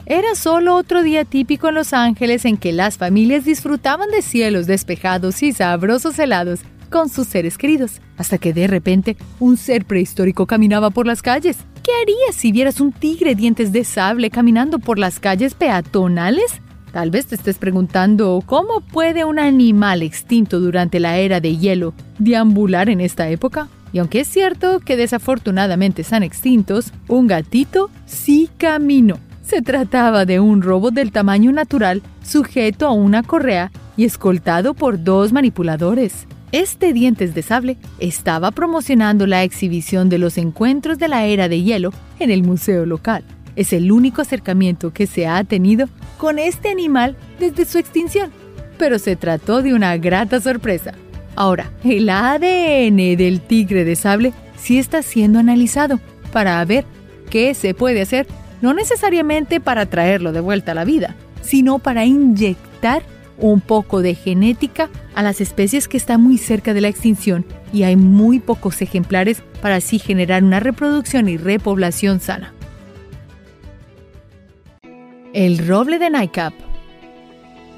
Era 0.05 0.35
solo 0.35 0.77
otro 0.77 1.03
día 1.03 1.25
típico 1.25 1.71
en 1.71 1.75
Los 1.75 1.95
Ángeles 1.95 2.45
en 2.45 2.59
que 2.59 2.71
las 2.71 2.99
familias 2.99 3.47
disfrutaban 3.47 4.11
de 4.11 4.21
cielos 4.21 4.67
despejados 4.67 5.43
y 5.43 5.55
sabrosos 5.55 6.19
helados 6.19 6.61
con 6.91 7.09
sus 7.09 7.29
seres 7.29 7.57
queridos, 7.57 8.03
hasta 8.19 8.37
que 8.37 8.53
de 8.53 8.67
repente 8.67 9.17
un 9.39 9.57
ser 9.57 9.87
prehistórico 9.87 10.47
caminaba 10.47 10.91
por 10.91 11.07
las 11.07 11.23
calles. 11.23 11.57
¿Qué 11.83 11.93
harías 12.03 12.35
si 12.35 12.53
vieras 12.53 12.79
un 12.79 12.93
tigre 12.93 13.35
dientes 13.35 13.73
de 13.73 13.85
sable 13.85 14.29
caminando 14.29 14.79
por 14.79 14.99
las 14.99 15.19
calles 15.19 15.55
peatonales? 15.55 16.61
Tal 16.93 17.11
vez 17.11 17.25
te 17.25 17.37
estés 17.37 17.57
preguntando 17.57 18.43
cómo 18.45 18.83
puede 18.83 19.25
un 19.25 19.39
animal 19.39 20.03
extinto 20.03 20.61
durante 20.61 21.01
la 21.01 21.17
era 21.17 21.41
de 21.41 21.57
hielo 21.57 21.95
deambular 22.19 22.91
en 22.91 23.01
esta 23.01 23.31
época. 23.31 23.69
Y 23.93 23.99
aunque 23.99 24.21
es 24.21 24.29
cierto 24.29 24.81
que 24.81 24.97
desafortunadamente 24.97 26.03
están 26.03 26.23
extintos, 26.23 26.93
un 27.09 27.27
gatito 27.27 27.91
sí 28.07 28.49
caminó. 28.59 29.19
Se 29.43 29.63
trataba 29.63 30.25
de 30.27 30.39
un 30.39 30.63
robot 30.63 30.95
del 30.95 31.11
tamaño 31.11 31.51
natural 31.51 32.03
sujeto 32.23 32.87
a 32.87 32.93
una 32.93 33.23
correa 33.23 33.73
y 33.97 34.05
escoltado 34.05 34.75
por 34.75 35.03
dos 35.03 35.33
manipuladores. 35.33 36.27
Este 36.53 36.93
dientes 36.93 37.35
de 37.35 37.43
sable 37.43 37.77
estaba 37.99 38.51
promocionando 38.51 39.27
la 39.27 39.43
exhibición 39.43 40.09
de 40.09 40.19
los 40.19 40.39
encuentros 40.39 40.99
de 40.99 41.09
la 41.09 41.25
era 41.27 41.49
de 41.49 41.63
hielo 41.63 41.93
en 42.19 42.31
el 42.31 42.43
museo 42.43 42.87
local. 42.87 43.25
Es 43.57 43.73
el 43.73 43.91
único 43.91 44.23
acercamiento 44.23 44.93
que 44.93 45.07
se 45.07 45.27
ha 45.27 45.43
tenido 45.45 45.89
con 46.19 46.39
este 46.39 46.69
animal 46.69 47.17
desde 47.39 47.65
su 47.65 47.79
extinción, 47.79 48.31
pero 48.79 48.99
se 48.99 49.17
trató 49.17 49.63
de 49.63 49.75
una 49.75 49.97
grata 49.97 50.41
sorpresa. 50.41 50.95
Ahora, 51.37 51.71
el 51.85 52.09
ADN 52.09 53.17
del 53.17 53.41
tigre 53.41 53.85
de 53.85 53.97
sable 53.97 54.33
sí 54.57 54.79
está 54.79 55.03
siendo 55.03 55.39
analizado 55.39 56.01
para 56.33 56.65
ver 56.65 56.85
qué 57.31 57.55
se 57.55 57.75
puede 57.75 58.03
hacer, 58.03 58.27
no 58.61 58.75
necesariamente 58.75 59.61
para 59.61 59.87
traerlo 59.87 60.33
de 60.33 60.41
vuelta 60.41 60.73
a 60.73 60.75
la 60.75 60.85
vida, 60.85 61.15
sino 61.41 61.79
para 61.79 62.05
inyectar 62.05 63.03
un 63.39 63.61
poco 63.61 64.03
de 64.03 64.15
genética 64.15 64.91
a 65.15 65.23
las 65.23 65.41
especies 65.41 65.89
que 65.89 65.97
están 65.97 66.23
muy 66.23 66.37
cerca 66.37 66.75
de 66.75 66.83
la 66.83 66.89
extinción 66.89 67.47
y 67.73 67.85
hay 67.85 67.97
muy 67.97 68.39
pocos 68.39 68.83
ejemplares 68.83 69.43
para 69.63 69.77
así 69.77 69.99
generar 69.99 70.45
una 70.45 70.61
reproducción 70.61 71.29
y 71.29 71.37
repoblación 71.37 72.21
sana. 72.21 72.53
El 75.33 75.67
roble 75.67 75.99
de 75.99 76.11
Nightcap 76.11 76.53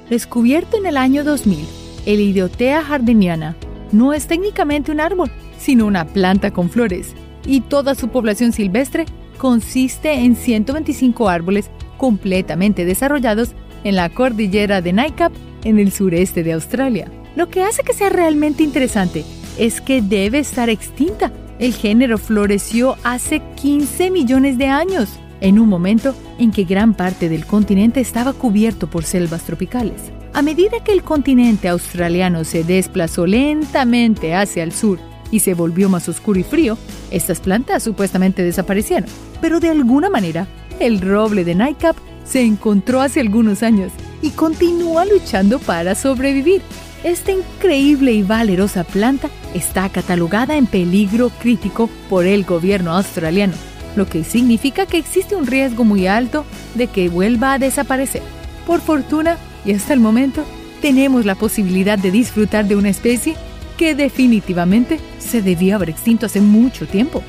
Descubierto 0.09 0.77
en 0.77 0.85
el 0.85 0.97
año 0.97 1.23
2000, 1.23 1.65
el 2.05 2.19
Idiotea 2.19 2.83
jardiniana 2.83 3.55
no 3.91 4.13
es 4.13 4.27
técnicamente 4.27 4.91
un 4.91 4.99
árbol, 4.99 5.31
sino 5.57 5.85
una 5.85 6.05
planta 6.05 6.51
con 6.51 6.69
flores, 6.69 7.13
y 7.45 7.61
toda 7.61 7.95
su 7.95 8.09
población 8.09 8.51
silvestre 8.51 9.05
consiste 9.37 10.13
en 10.13 10.35
125 10.35 11.29
árboles 11.29 11.69
completamente 11.97 12.85
desarrollados 12.85 13.53
en 13.83 13.95
la 13.95 14.09
cordillera 14.09 14.81
de 14.81 14.93
Nightcap 14.93 15.31
en 15.63 15.79
el 15.79 15.91
sureste 15.91 16.43
de 16.43 16.53
Australia. 16.53 17.11
Lo 17.35 17.49
que 17.49 17.63
hace 17.63 17.83
que 17.83 17.93
sea 17.93 18.09
realmente 18.09 18.63
interesante 18.63 19.23
es 19.57 19.81
que 19.81 20.01
debe 20.01 20.39
estar 20.39 20.69
extinta. 20.69 21.31
El 21.59 21.73
género 21.73 22.17
floreció 22.17 22.97
hace 23.03 23.41
15 23.55 24.11
millones 24.11 24.57
de 24.57 24.67
años, 24.67 25.19
en 25.41 25.59
un 25.59 25.67
momento 25.67 26.15
en 26.39 26.51
que 26.51 26.63
gran 26.63 26.93
parte 26.93 27.29
del 27.29 27.45
continente 27.45 27.99
estaba 27.99 28.33
cubierto 28.33 28.89
por 28.89 29.03
selvas 29.03 29.43
tropicales. 29.43 30.01
A 30.35 30.41
medida 30.41 30.83
que 30.83 30.93
el 30.93 31.03
continente 31.03 31.67
australiano 31.67 32.43
se 32.43 32.63
desplazó 32.63 33.27
lentamente 33.27 34.33
hacia 34.33 34.63
el 34.63 34.71
sur 34.71 34.97
y 35.29 35.41
se 35.41 35.53
volvió 35.53 35.89
más 35.89 36.09
oscuro 36.09 36.39
y 36.39 36.43
frío, 36.43 36.75
estas 37.11 37.39
plantas 37.39 37.83
supuestamente 37.83 38.43
desaparecieron. 38.43 39.07
Pero 39.41 39.59
de 39.59 39.69
alguna 39.69 40.09
manera, 40.09 40.47
el 40.79 41.01
roble 41.01 41.43
de 41.43 41.53
Nightcap 41.53 41.95
se 42.25 42.41
encontró 42.41 43.01
hace 43.01 43.19
algunos 43.19 43.61
años 43.61 43.91
y 44.23 44.31
continúa 44.31 45.05
luchando 45.05 45.59
para 45.59 45.93
sobrevivir. 45.93 46.63
Esta 47.03 47.31
increíble 47.31 48.13
y 48.13 48.23
valerosa 48.23 48.83
planta 48.83 49.29
está 49.53 49.87
catalogada 49.89 50.55
en 50.55 50.65
peligro 50.65 51.29
crítico 51.29 51.91
por 52.09 52.25
el 52.25 52.43
gobierno 52.43 52.95
australiano, 52.95 53.53
lo 53.95 54.07
que 54.07 54.23
significa 54.23 54.87
que 54.87 54.97
existe 54.97 55.35
un 55.35 55.45
riesgo 55.45 55.83
muy 55.83 56.07
alto 56.07 56.43
de 56.73 56.87
que 56.87 57.09
vuelva 57.09 57.53
a 57.53 57.59
desaparecer. 57.59 58.23
Por 58.65 58.81
fortuna, 58.81 59.37
y 59.65 59.73
hasta 59.73 59.93
el 59.93 59.99
momento 59.99 60.43
tenemos 60.81 61.25
la 61.25 61.35
posibilidad 61.35 61.97
de 61.97 62.11
disfrutar 62.11 62.67
de 62.67 62.75
una 62.75 62.89
especie 62.89 63.35
que 63.77 63.95
definitivamente 63.95 64.99
se 65.19 65.41
debía 65.41 65.75
haber 65.75 65.89
extinto 65.89 66.25
hace 66.25 66.41
mucho 66.41 66.85
tiempo. 66.87 67.23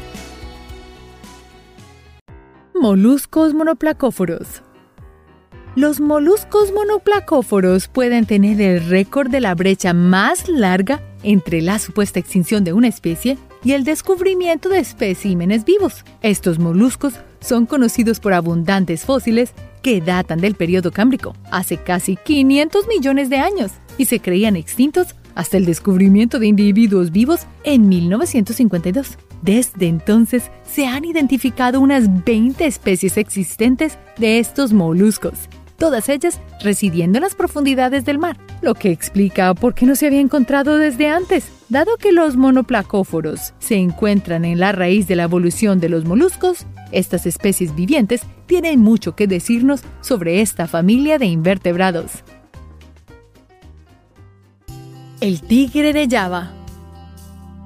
Moluscos 2.74 3.54
monoplacóforos. 3.54 4.62
Los 5.76 6.00
moluscos 6.00 6.72
monoplacóforos 6.72 7.88
pueden 7.88 8.26
tener 8.26 8.60
el 8.60 8.88
récord 8.88 9.30
de 9.30 9.40
la 9.40 9.54
brecha 9.54 9.92
más 9.92 10.48
larga 10.48 11.00
entre 11.24 11.62
la 11.62 11.78
supuesta 11.78 12.20
extinción 12.20 12.62
de 12.62 12.72
una 12.72 12.86
especie 12.86 13.38
y 13.64 13.72
el 13.72 13.82
descubrimiento 13.82 14.68
de 14.68 14.78
especímenes 14.78 15.64
vivos. 15.64 16.04
Estos 16.20 16.58
moluscos 16.58 17.14
son 17.40 17.66
conocidos 17.66 18.20
por 18.20 18.34
abundantes 18.34 19.04
fósiles 19.04 19.52
que 19.84 20.00
datan 20.00 20.40
del 20.40 20.54
periodo 20.54 20.90
cámbrico, 20.90 21.36
hace 21.50 21.76
casi 21.76 22.16
500 22.16 22.88
millones 22.88 23.28
de 23.28 23.36
años, 23.36 23.72
y 23.98 24.06
se 24.06 24.18
creían 24.18 24.56
extintos 24.56 25.14
hasta 25.34 25.58
el 25.58 25.66
descubrimiento 25.66 26.38
de 26.38 26.46
individuos 26.46 27.12
vivos 27.12 27.46
en 27.64 27.88
1952. 27.88 29.18
Desde 29.42 29.86
entonces 29.86 30.50
se 30.64 30.86
han 30.86 31.04
identificado 31.04 31.80
unas 31.80 32.24
20 32.24 32.64
especies 32.64 33.18
existentes 33.18 33.98
de 34.16 34.38
estos 34.38 34.72
moluscos, 34.72 35.50
todas 35.76 36.09
ellas 36.09 36.40
residiendo 36.61 37.19
en 37.19 37.23
las 37.23 37.35
profundidades 37.35 38.04
del 38.04 38.19
mar, 38.19 38.37
lo 38.62 38.75
que 38.75 38.90
explica 38.90 39.54
por 39.54 39.75
qué 39.75 39.87
no 39.87 39.97
se 39.97 40.07
había 40.07 40.21
encontrado 40.21 40.78
desde 40.78 41.09
antes. 41.09 41.50
Dado 41.69 41.97
que 41.97 42.12
los 42.12 42.37
monoplacóforos 42.37 43.54
se 43.59 43.76
encuentran 43.76 44.45
en 44.45 44.61
la 44.61 44.73
raíz 44.73 45.09
de 45.09 45.16
la 45.16 45.25
evolución 45.25 45.81
de 45.81 45.88
los 45.88 46.04
moluscos, 46.04 46.66
estas 46.93 47.26
especies 47.26 47.75
vivientes 47.75 48.23
tienen 48.47 48.81
mucho 48.81 49.16
que 49.16 49.26
decirnos 49.26 49.83
sobre 50.00 50.40
esta 50.40 50.66
familia 50.66 51.19
de 51.19 51.26
invertebrados. 51.26 52.23
El 55.21 55.40
tigre 55.40 55.93
de 55.93 56.09
Java 56.09 56.52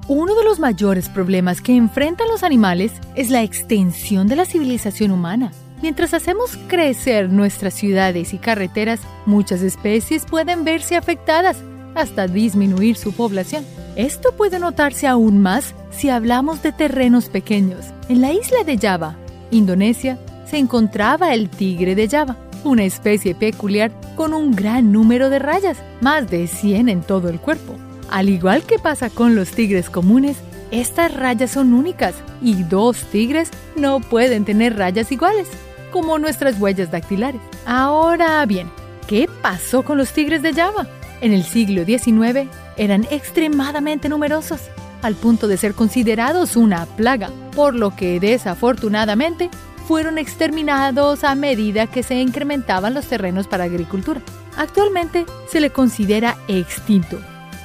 uno 0.09 0.33
de 0.33 0.43
los 0.43 0.59
mayores 0.59 1.07
problemas 1.07 1.61
que 1.61 1.75
enfrentan 1.75 2.27
los 2.29 2.41
animales 2.41 2.91
es 3.13 3.29
la 3.29 3.43
extensión 3.43 4.27
de 4.27 4.35
la 4.35 4.45
civilización 4.45 5.11
humana. 5.11 5.51
Mientras 5.81 6.13
hacemos 6.13 6.57
crecer 6.67 7.29
nuestras 7.29 7.73
ciudades 7.73 8.33
y 8.33 8.37
carreteras, 8.37 8.99
muchas 9.25 9.61
especies 9.61 10.25
pueden 10.25 10.65
verse 10.65 10.97
afectadas 10.97 11.57
hasta 11.95 12.27
disminuir 12.27 12.97
su 12.97 13.13
población. 13.13 13.65
Esto 13.95 14.33
puede 14.35 14.59
notarse 14.59 15.07
aún 15.07 15.41
más 15.41 15.73
si 15.89 16.09
hablamos 16.09 16.61
de 16.61 16.73
terrenos 16.73 17.29
pequeños. 17.29 17.85
En 18.09 18.19
la 18.21 18.33
isla 18.33 18.63
de 18.65 18.77
Java, 18.77 19.15
Indonesia, 19.51 20.19
se 20.45 20.57
encontraba 20.57 21.33
el 21.33 21.49
tigre 21.49 21.95
de 21.95 22.09
Java, 22.09 22.35
una 22.65 22.83
especie 22.83 23.33
peculiar 23.33 23.91
con 24.15 24.33
un 24.33 24.51
gran 24.51 24.91
número 24.91 25.29
de 25.29 25.39
rayas, 25.39 25.77
más 26.01 26.29
de 26.29 26.47
100 26.47 26.89
en 26.89 27.01
todo 27.01 27.29
el 27.29 27.39
cuerpo. 27.39 27.75
Al 28.09 28.27
igual 28.27 28.63
que 28.63 28.79
pasa 28.79 29.09
con 29.09 29.35
los 29.35 29.51
tigres 29.51 29.89
comunes, 29.89 30.37
estas 30.71 31.13
rayas 31.15 31.51
son 31.51 31.73
únicas 31.73 32.15
y 32.41 32.63
dos 32.63 33.03
tigres 33.05 33.49
no 33.77 34.01
pueden 34.01 34.45
tener 34.45 34.77
rayas 34.77 35.11
iguales 35.11 35.47
como 35.91 36.19
nuestras 36.19 36.59
huellas 36.59 36.91
dactilares. 36.91 37.41
Ahora 37.65 38.45
bien, 38.45 38.69
¿qué 39.07 39.27
pasó 39.41 39.83
con 39.83 39.97
los 39.97 40.11
tigres 40.11 40.41
de 40.41 40.53
Java? 40.53 40.87
En 41.21 41.33
el 41.33 41.43
siglo 41.43 41.83
XIX 41.85 42.49
eran 42.77 43.05
extremadamente 43.11 44.09
numerosos, 44.09 44.61
al 45.01 45.15
punto 45.15 45.47
de 45.47 45.57
ser 45.57 45.73
considerados 45.73 46.55
una 46.55 46.85
plaga, 46.85 47.29
por 47.55 47.75
lo 47.75 47.95
que 47.95 48.19
desafortunadamente 48.19 49.49
fueron 49.87 50.17
exterminados 50.17 51.23
a 51.23 51.35
medida 51.35 51.87
que 51.87 52.03
se 52.03 52.15
incrementaban 52.15 52.93
los 52.93 53.07
terrenos 53.07 53.47
para 53.47 53.63
agricultura. 53.63 54.21
Actualmente 54.55 55.25
se 55.49 55.59
le 55.59 55.71
considera 55.71 56.37
extinto, 56.47 57.19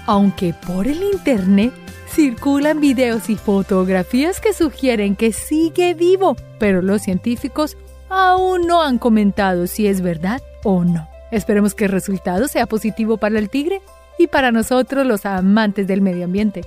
aunque 0.07 0.55
por 0.67 0.87
el 0.87 1.03
Internet 1.03 1.73
circulan 2.09 2.81
videos 2.81 3.29
y 3.29 3.37
fotografías 3.37 4.41
que 4.41 4.53
sugieren 4.53 5.17
que 5.17 5.33
sigue 5.33 5.95
vivo, 5.95 6.37
pero 6.59 6.81
los 6.81 7.03
científicos 7.03 7.77
aún 8.17 8.67
no 8.67 8.83
han 8.83 8.99
comentado 8.99 9.67
si 9.67 9.87
es 9.87 10.01
verdad 10.01 10.41
o 10.63 10.85
no. 10.85 11.09
Esperemos 11.31 11.75
que 11.75 11.87
el 11.87 11.91
resultado 11.91 12.49
sea 12.49 12.67
positivo 12.67 13.17
para 13.17 13.39
el 13.39 13.51
tigre 13.51 13.83
y 14.19 14.27
para 14.27 14.53
nosotros 14.53 15.07
los 15.07 15.27
amantes 15.27 15.87
del 15.87 16.01
medio 16.01 16.25
ambiente. 16.25 16.63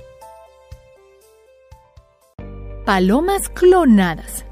Palomas 2.84 3.48
clonadas. 3.48 4.44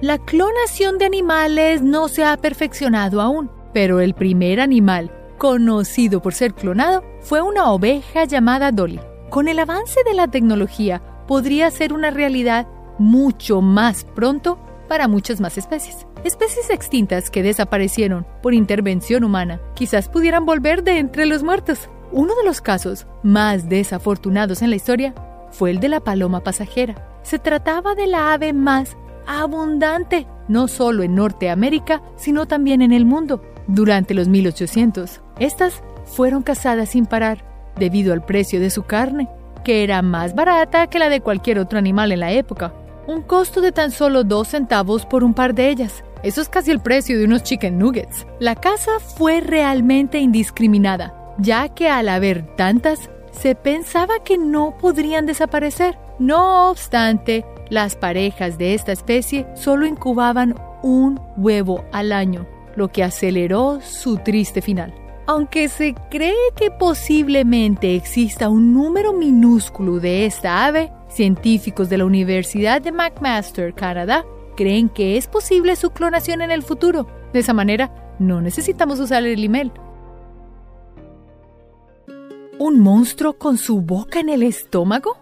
La 0.00 0.18
clonación 0.18 0.98
de 0.98 1.06
animales 1.06 1.82
no 1.82 2.08
se 2.08 2.24
ha 2.24 2.36
perfeccionado 2.36 3.20
aún, 3.20 3.50
pero 3.72 4.00
el 4.00 4.14
primer 4.14 4.60
animal 4.60 5.10
conocido 5.38 6.20
por 6.22 6.34
ser 6.34 6.54
clonado 6.54 7.04
fue 7.20 7.40
una 7.42 7.70
oveja 7.70 8.24
llamada 8.24 8.72
Dolly. 8.72 9.00
Con 9.30 9.48
el 9.48 9.58
avance 9.58 10.00
de 10.04 10.14
la 10.14 10.28
tecnología 10.28 11.02
podría 11.26 11.70
ser 11.70 11.92
una 11.92 12.10
realidad 12.10 12.66
mucho 12.98 13.60
más 13.60 14.04
pronto 14.04 14.58
para 14.86 15.08
muchas 15.08 15.40
más 15.40 15.58
especies. 15.58 16.06
Especies 16.24 16.70
extintas 16.70 17.30
que 17.30 17.42
desaparecieron 17.42 18.26
por 18.42 18.54
intervención 18.54 19.24
humana 19.24 19.60
quizás 19.74 20.08
pudieran 20.08 20.46
volver 20.46 20.82
de 20.82 20.98
entre 20.98 21.26
los 21.26 21.42
muertos. 21.42 21.88
Uno 22.12 22.34
de 22.34 22.44
los 22.44 22.60
casos 22.60 23.06
más 23.22 23.68
desafortunados 23.68 24.62
en 24.62 24.70
la 24.70 24.76
historia 24.76 25.14
fue 25.50 25.70
el 25.70 25.80
de 25.80 25.88
la 25.88 26.00
paloma 26.00 26.40
pasajera. 26.40 27.20
Se 27.22 27.38
trataba 27.38 27.94
de 27.94 28.06
la 28.06 28.32
ave 28.32 28.52
más 28.52 28.96
abundante, 29.26 30.26
no 30.48 30.68
solo 30.68 31.02
en 31.02 31.14
Norteamérica, 31.14 32.02
sino 32.16 32.46
también 32.46 32.82
en 32.82 32.92
el 32.92 33.04
mundo, 33.04 33.42
durante 33.66 34.14
los 34.14 34.28
1800. 34.28 35.20
Estas 35.40 35.82
fueron 36.04 36.42
cazadas 36.42 36.90
sin 36.90 37.06
parar 37.06 37.44
debido 37.76 38.12
al 38.12 38.24
precio 38.24 38.60
de 38.60 38.70
su 38.70 38.84
carne, 38.84 39.28
que 39.64 39.82
era 39.82 40.00
más 40.02 40.34
barata 40.34 40.86
que 40.86 41.00
la 41.00 41.08
de 41.08 41.20
cualquier 41.20 41.58
otro 41.58 41.78
animal 41.78 42.12
en 42.12 42.20
la 42.20 42.30
época 42.30 42.72
un 43.06 43.22
costo 43.22 43.60
de 43.60 43.72
tan 43.72 43.90
solo 43.90 44.24
dos 44.24 44.48
centavos 44.48 45.06
por 45.06 45.24
un 45.24 45.34
par 45.34 45.54
de 45.54 45.70
ellas. 45.70 46.04
Eso 46.22 46.40
es 46.40 46.48
casi 46.48 46.70
el 46.70 46.80
precio 46.80 47.18
de 47.18 47.24
unos 47.24 47.42
chicken 47.42 47.78
nuggets. 47.78 48.26
La 48.40 48.54
caza 48.54 48.98
fue 48.98 49.40
realmente 49.40 50.18
indiscriminada, 50.18 51.14
ya 51.38 51.68
que 51.68 51.88
al 51.88 52.08
haber 52.08 52.56
tantas, 52.56 53.10
se 53.30 53.54
pensaba 53.54 54.24
que 54.24 54.38
no 54.38 54.76
podrían 54.78 55.26
desaparecer. 55.26 55.98
No 56.18 56.70
obstante, 56.70 57.44
las 57.68 57.96
parejas 57.96 58.58
de 58.58 58.74
esta 58.74 58.92
especie 58.92 59.46
solo 59.54 59.86
incubaban 59.86 60.54
un 60.82 61.20
huevo 61.36 61.84
al 61.92 62.12
año, 62.12 62.46
lo 62.76 62.88
que 62.88 63.04
aceleró 63.04 63.80
su 63.82 64.16
triste 64.18 64.62
final. 64.62 64.94
Aunque 65.26 65.68
se 65.68 65.94
cree 66.10 66.34
que 66.54 66.70
posiblemente 66.70 67.96
exista 67.96 68.48
un 68.48 68.72
número 68.72 69.12
minúsculo 69.12 69.98
de 69.98 70.24
esta 70.24 70.64
ave, 70.64 70.92
Científicos 71.16 71.88
de 71.88 71.96
la 71.96 72.04
Universidad 72.04 72.82
de 72.82 72.92
McMaster, 72.92 73.72
Canadá, 73.72 74.26
creen 74.54 74.90
que 74.90 75.16
es 75.16 75.26
posible 75.26 75.74
su 75.74 75.88
clonación 75.88 76.42
en 76.42 76.50
el 76.50 76.62
futuro. 76.62 77.06
De 77.32 77.38
esa 77.38 77.54
manera, 77.54 78.14
no 78.18 78.42
necesitamos 78.42 79.00
usar 79.00 79.24
el 79.24 79.42
email. 79.42 79.72
¿Un 82.58 82.80
monstruo 82.80 83.38
con 83.38 83.56
su 83.56 83.80
boca 83.80 84.20
en 84.20 84.28
el 84.28 84.42
estómago? 84.42 85.16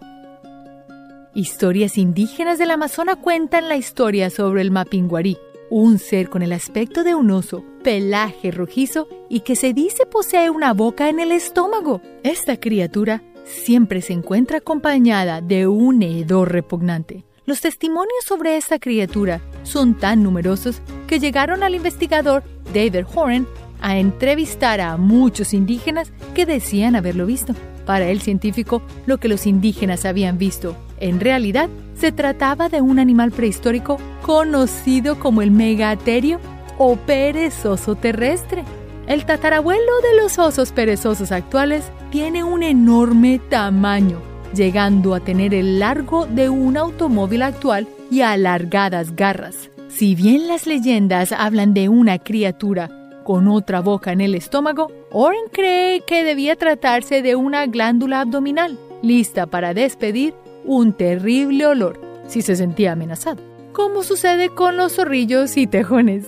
Historias 1.33 1.97
indígenas 1.97 2.59
del 2.59 2.71
Amazonas 2.71 3.15
cuentan 3.21 3.69
la 3.69 3.77
historia 3.77 4.29
sobre 4.29 4.63
el 4.63 4.71
mapinguarí, 4.71 5.37
un 5.69 5.97
ser 5.97 6.29
con 6.29 6.41
el 6.41 6.51
aspecto 6.51 7.05
de 7.05 7.15
un 7.15 7.31
oso, 7.31 7.63
pelaje 7.85 8.51
rojizo 8.51 9.07
y 9.29 9.39
que 9.39 9.55
se 9.55 9.71
dice 9.71 10.05
posee 10.05 10.49
una 10.49 10.73
boca 10.73 11.07
en 11.07 11.21
el 11.21 11.31
estómago. 11.31 12.01
Esta 12.21 12.59
criatura 12.59 13.23
siempre 13.45 14.01
se 14.01 14.13
encuentra 14.13 14.57
acompañada 14.57 15.41
de 15.41 15.67
un 15.67 16.01
hedor 16.03 16.51
repugnante. 16.51 17.23
Los 17.45 17.61
testimonios 17.61 18.25
sobre 18.25 18.57
esta 18.57 18.79
criatura 18.79 19.41
son 19.63 19.93
tan 19.95 20.23
numerosos 20.23 20.81
que 21.07 21.19
llegaron 21.19 21.61
al 21.61 21.75
investigador 21.75 22.43
David 22.73 23.05
Horan 23.13 23.47
a 23.81 23.97
entrevistar 23.97 24.81
a 24.81 24.97
muchos 24.97 25.53
indígenas 25.53 26.11
que 26.33 26.45
decían 26.45 26.95
haberlo 26.95 27.25
visto. 27.25 27.53
Para 27.85 28.07
el 28.07 28.19
científico, 28.19 28.81
lo 29.05 29.19
que 29.19 29.27
los 29.27 29.45
indígenas 29.45 30.05
habían 30.05 30.39
visto, 30.39 30.75
en 30.99 31.19
realidad, 31.19 31.69
se 31.93 32.11
trataba 32.11 32.67
de 32.67 32.81
un 32.81 32.97
animal 32.97 33.31
prehistórico 33.31 33.97
conocido 34.23 35.19
como 35.19 35.43
el 35.43 35.51
megaterio 35.51 36.39
o 36.77 36.95
perezoso 36.95 37.95
terrestre. 37.95 38.63
El 39.07 39.25
tatarabuelo 39.25 40.01
de 40.01 40.19
los 40.19 40.39
osos 40.39 40.71
perezosos 40.71 41.31
actuales 41.31 41.91
tiene 42.09 42.43
un 42.43 42.63
enorme 42.63 43.39
tamaño, 43.49 44.19
llegando 44.55 45.13
a 45.13 45.19
tener 45.19 45.53
el 45.53 45.77
largo 45.77 46.25
de 46.25 46.49
un 46.49 46.75
automóvil 46.75 47.43
actual 47.43 47.87
y 48.09 48.21
alargadas 48.21 49.15
garras. 49.15 49.69
Si 49.89 50.15
bien 50.15 50.47
las 50.47 50.65
leyendas 50.65 51.31
hablan 51.31 51.75
de 51.75 51.87
una 51.87 52.17
criatura 52.17 52.89
con 53.23 53.47
otra 53.47 53.79
boca 53.81 54.11
en 54.11 54.21
el 54.21 54.33
estómago, 54.33 54.91
Oren 55.11 55.49
cree 55.51 56.01
que 56.01 56.23
debía 56.23 56.55
tratarse 56.55 57.21
de 57.21 57.35
una 57.35 57.67
glándula 57.67 58.21
abdominal, 58.21 58.79
lista 59.03 59.45
para 59.45 59.75
despedir 59.75 60.33
un 60.65 60.93
terrible 60.93 61.67
olor 61.67 62.01
si 62.27 62.41
se 62.41 62.55
sentía 62.55 62.93
amenazado, 62.93 63.43
como 63.71 64.01
sucede 64.01 64.49
con 64.49 64.77
los 64.77 64.93
zorrillos 64.95 65.57
y 65.57 65.67
tejones 65.67 66.25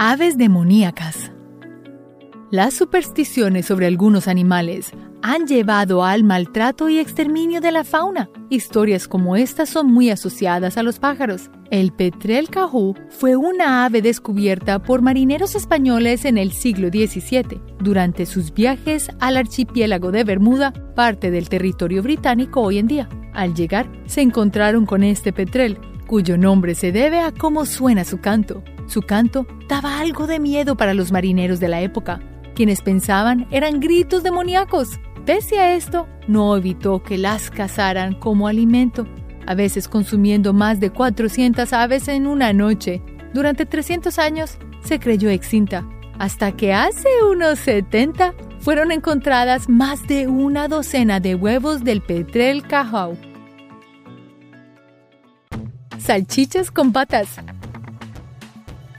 aves 0.00 0.38
demoníacas. 0.38 1.32
Las 2.52 2.72
supersticiones 2.72 3.66
sobre 3.66 3.88
algunos 3.88 4.28
animales 4.28 4.92
han 5.22 5.48
llevado 5.48 6.04
al 6.04 6.22
maltrato 6.22 6.88
y 6.88 7.00
exterminio 7.00 7.60
de 7.60 7.72
la 7.72 7.82
fauna. 7.82 8.30
Historias 8.48 9.08
como 9.08 9.34
estas 9.34 9.68
son 9.68 9.88
muy 9.88 10.10
asociadas 10.10 10.78
a 10.78 10.84
los 10.84 11.00
pájaros. 11.00 11.50
El 11.72 11.92
petrel 11.92 12.48
cajú 12.48 12.94
fue 13.10 13.34
una 13.34 13.84
ave 13.84 14.00
descubierta 14.00 14.80
por 14.80 15.02
marineros 15.02 15.56
españoles 15.56 16.24
en 16.24 16.38
el 16.38 16.52
siglo 16.52 16.90
XVII 16.90 17.60
durante 17.80 18.24
sus 18.24 18.54
viajes 18.54 19.10
al 19.18 19.36
archipiélago 19.36 20.12
de 20.12 20.22
Bermuda, 20.22 20.72
parte 20.94 21.32
del 21.32 21.48
territorio 21.48 22.04
británico 22.04 22.60
hoy 22.60 22.78
en 22.78 22.86
día. 22.86 23.08
Al 23.34 23.52
llegar, 23.52 23.90
se 24.06 24.20
encontraron 24.20 24.86
con 24.86 25.02
este 25.02 25.32
petrel, 25.32 25.76
cuyo 26.08 26.36
nombre 26.36 26.74
se 26.74 26.90
debe 26.90 27.20
a 27.20 27.30
cómo 27.30 27.66
suena 27.66 28.04
su 28.04 28.18
canto. 28.18 28.64
Su 28.86 29.02
canto 29.02 29.46
daba 29.68 30.00
algo 30.00 30.26
de 30.26 30.40
miedo 30.40 30.76
para 30.76 30.94
los 30.94 31.12
marineros 31.12 31.60
de 31.60 31.68
la 31.68 31.82
época, 31.82 32.20
quienes 32.56 32.80
pensaban 32.80 33.46
eran 33.52 33.78
gritos 33.78 34.24
demoníacos. 34.24 34.98
Pese 35.24 35.60
a 35.60 35.76
esto, 35.76 36.08
no 36.26 36.56
evitó 36.56 37.02
que 37.02 37.18
las 37.18 37.50
cazaran 37.50 38.14
como 38.14 38.48
alimento, 38.48 39.06
a 39.46 39.54
veces 39.54 39.86
consumiendo 39.86 40.52
más 40.52 40.80
de 40.80 40.90
400 40.90 41.72
aves 41.72 42.08
en 42.08 42.26
una 42.26 42.52
noche. 42.52 43.02
Durante 43.34 43.66
300 43.66 44.18
años 44.18 44.58
se 44.82 44.98
creyó 44.98 45.28
extinta, 45.28 45.86
hasta 46.18 46.52
que 46.52 46.72
hace 46.72 47.08
unos 47.30 47.58
70 47.58 48.34
fueron 48.60 48.90
encontradas 48.90 49.68
más 49.68 50.06
de 50.08 50.26
una 50.26 50.66
docena 50.68 51.20
de 51.20 51.34
huevos 51.34 51.84
del 51.84 52.00
petrel 52.00 52.62
cajau. 52.62 53.16
Salchichas 55.98 56.70
con 56.70 56.92
patas. 56.92 57.28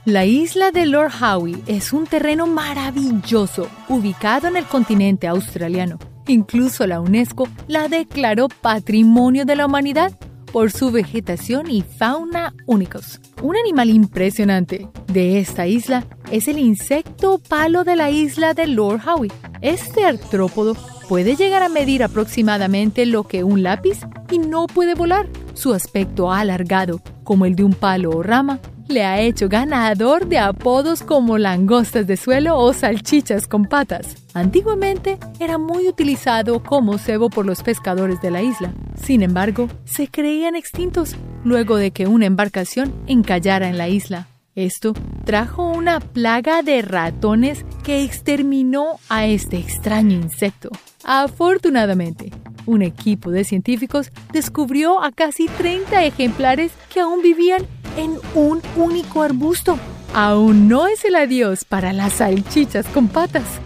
La 0.06 0.26
isla 0.26 0.72
de 0.72 0.86
Lord 0.86 1.12
Howe 1.22 1.64
es 1.68 1.94
un 1.94 2.06
terreno 2.06 2.48
maravilloso 2.48 3.68
ubicado 3.88 4.48
en 4.48 4.58
el 4.58 4.66
continente 4.66 5.28
australiano. 5.28 6.00
Incluso 6.28 6.86
la 6.88 7.02
UNESCO 7.02 7.48
la 7.68 7.88
declaró 7.88 8.50
Patrimonio 8.50 9.46
de 9.46 9.56
la 9.56 9.66
Humanidad 9.66 10.18
por 10.52 10.72
su 10.72 10.92
vegetación 10.92 11.70
y 11.70 11.82
fauna 11.82 12.54
únicos. 12.66 13.20
Un 13.42 13.56
animal 13.56 13.90
impresionante 13.90 14.88
de 15.08 15.40
esta 15.40 15.68
isla 15.68 16.06
es 16.32 16.48
el 16.48 16.58
insecto 16.58 17.40
palo 17.40 17.84
de 17.84 17.96
la 17.96 18.10
isla 18.10 18.54
de 18.54 18.68
Lord 18.68 19.02
Howe. 19.08 19.28
Este 19.62 20.06
artrópodo 20.06 20.76
puede 21.10 21.36
llegar 21.36 21.64
a 21.64 21.70
medir 21.70 22.04
aproximadamente 22.04 23.08
lo 23.08 23.24
que 23.24 23.44
un 23.44 23.64
lápiz 23.64 24.02
y 24.30 24.38
no 24.38 24.68
puede 24.68 24.94
volar. 24.94 25.28
Su 25.56 25.74
aspecto 25.74 26.32
alargado, 26.32 27.02
como 27.24 27.48
el 27.48 27.56
de 27.56 27.64
un 27.64 27.74
palo 27.74 28.12
o 28.12 28.22
rama, 28.22 28.60
le 28.88 29.04
ha 29.04 29.20
hecho 29.20 29.50
ganador 29.50 30.28
de 30.28 30.38
apodos 30.38 31.02
como 31.02 31.40
langostas 31.40 32.06
de 32.06 32.16
suelo 32.16 32.60
o 32.60 32.74
salchichas 32.74 33.48
con 33.48 33.66
patas. 33.66 34.18
Antiguamente 34.36 35.18
era 35.40 35.58
muy 35.58 35.88
utilizado 35.88 36.62
como 36.62 37.00
cebo 37.00 37.32
por 37.32 37.48
los 37.48 37.64
pescadores 37.64 38.22
de 38.22 38.30
la 38.30 38.44
isla. 38.44 38.72
Sin 39.02 39.24
embargo, 39.24 39.68
se 39.86 40.08
creían 40.10 40.56
extintos 40.56 41.16
luego 41.44 41.78
de 41.78 41.90
que 41.90 42.06
una 42.06 42.28
embarcación 42.28 42.94
encallara 43.08 43.68
en 43.68 43.80
la 43.80 43.90
isla. 43.90 44.28
Esto 44.60 44.92
trajo 45.24 45.70
una 45.70 46.02
plaga 46.02 46.64
de 46.64 46.82
ratones 46.82 47.64
que 47.82 48.04
exterminó 48.04 49.00
a 49.08 49.26
este 49.26 49.56
extraño 49.58 50.18
insecto. 50.18 50.68
Afortunadamente, 51.06 52.34
un 52.66 52.82
equipo 52.82 53.32
de 53.32 53.46
científicos 53.46 54.12
descubrió 54.34 55.02
a 55.02 55.14
casi 55.14 55.48
30 55.48 56.04
ejemplares 56.04 56.74
que 56.94 57.00
aún 57.00 57.22
vivían 57.22 57.66
en 57.96 58.18
un 58.36 58.62
único 58.76 59.22
arbusto. 59.24 59.80
Aún 60.14 60.68
no 60.68 60.88
es 60.88 61.06
el 61.06 61.16
adiós 61.16 61.64
para 61.64 61.94
las 61.94 62.16
salchichas 62.16 62.86
con 62.88 63.08
patas. 63.08 63.62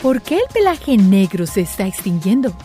¿Por 0.00 0.22
qué 0.22 0.36
el 0.36 0.44
pelaje 0.50 0.96
negro 0.96 1.46
se 1.46 1.60
está 1.60 1.86
extinguiendo? 1.86 2.56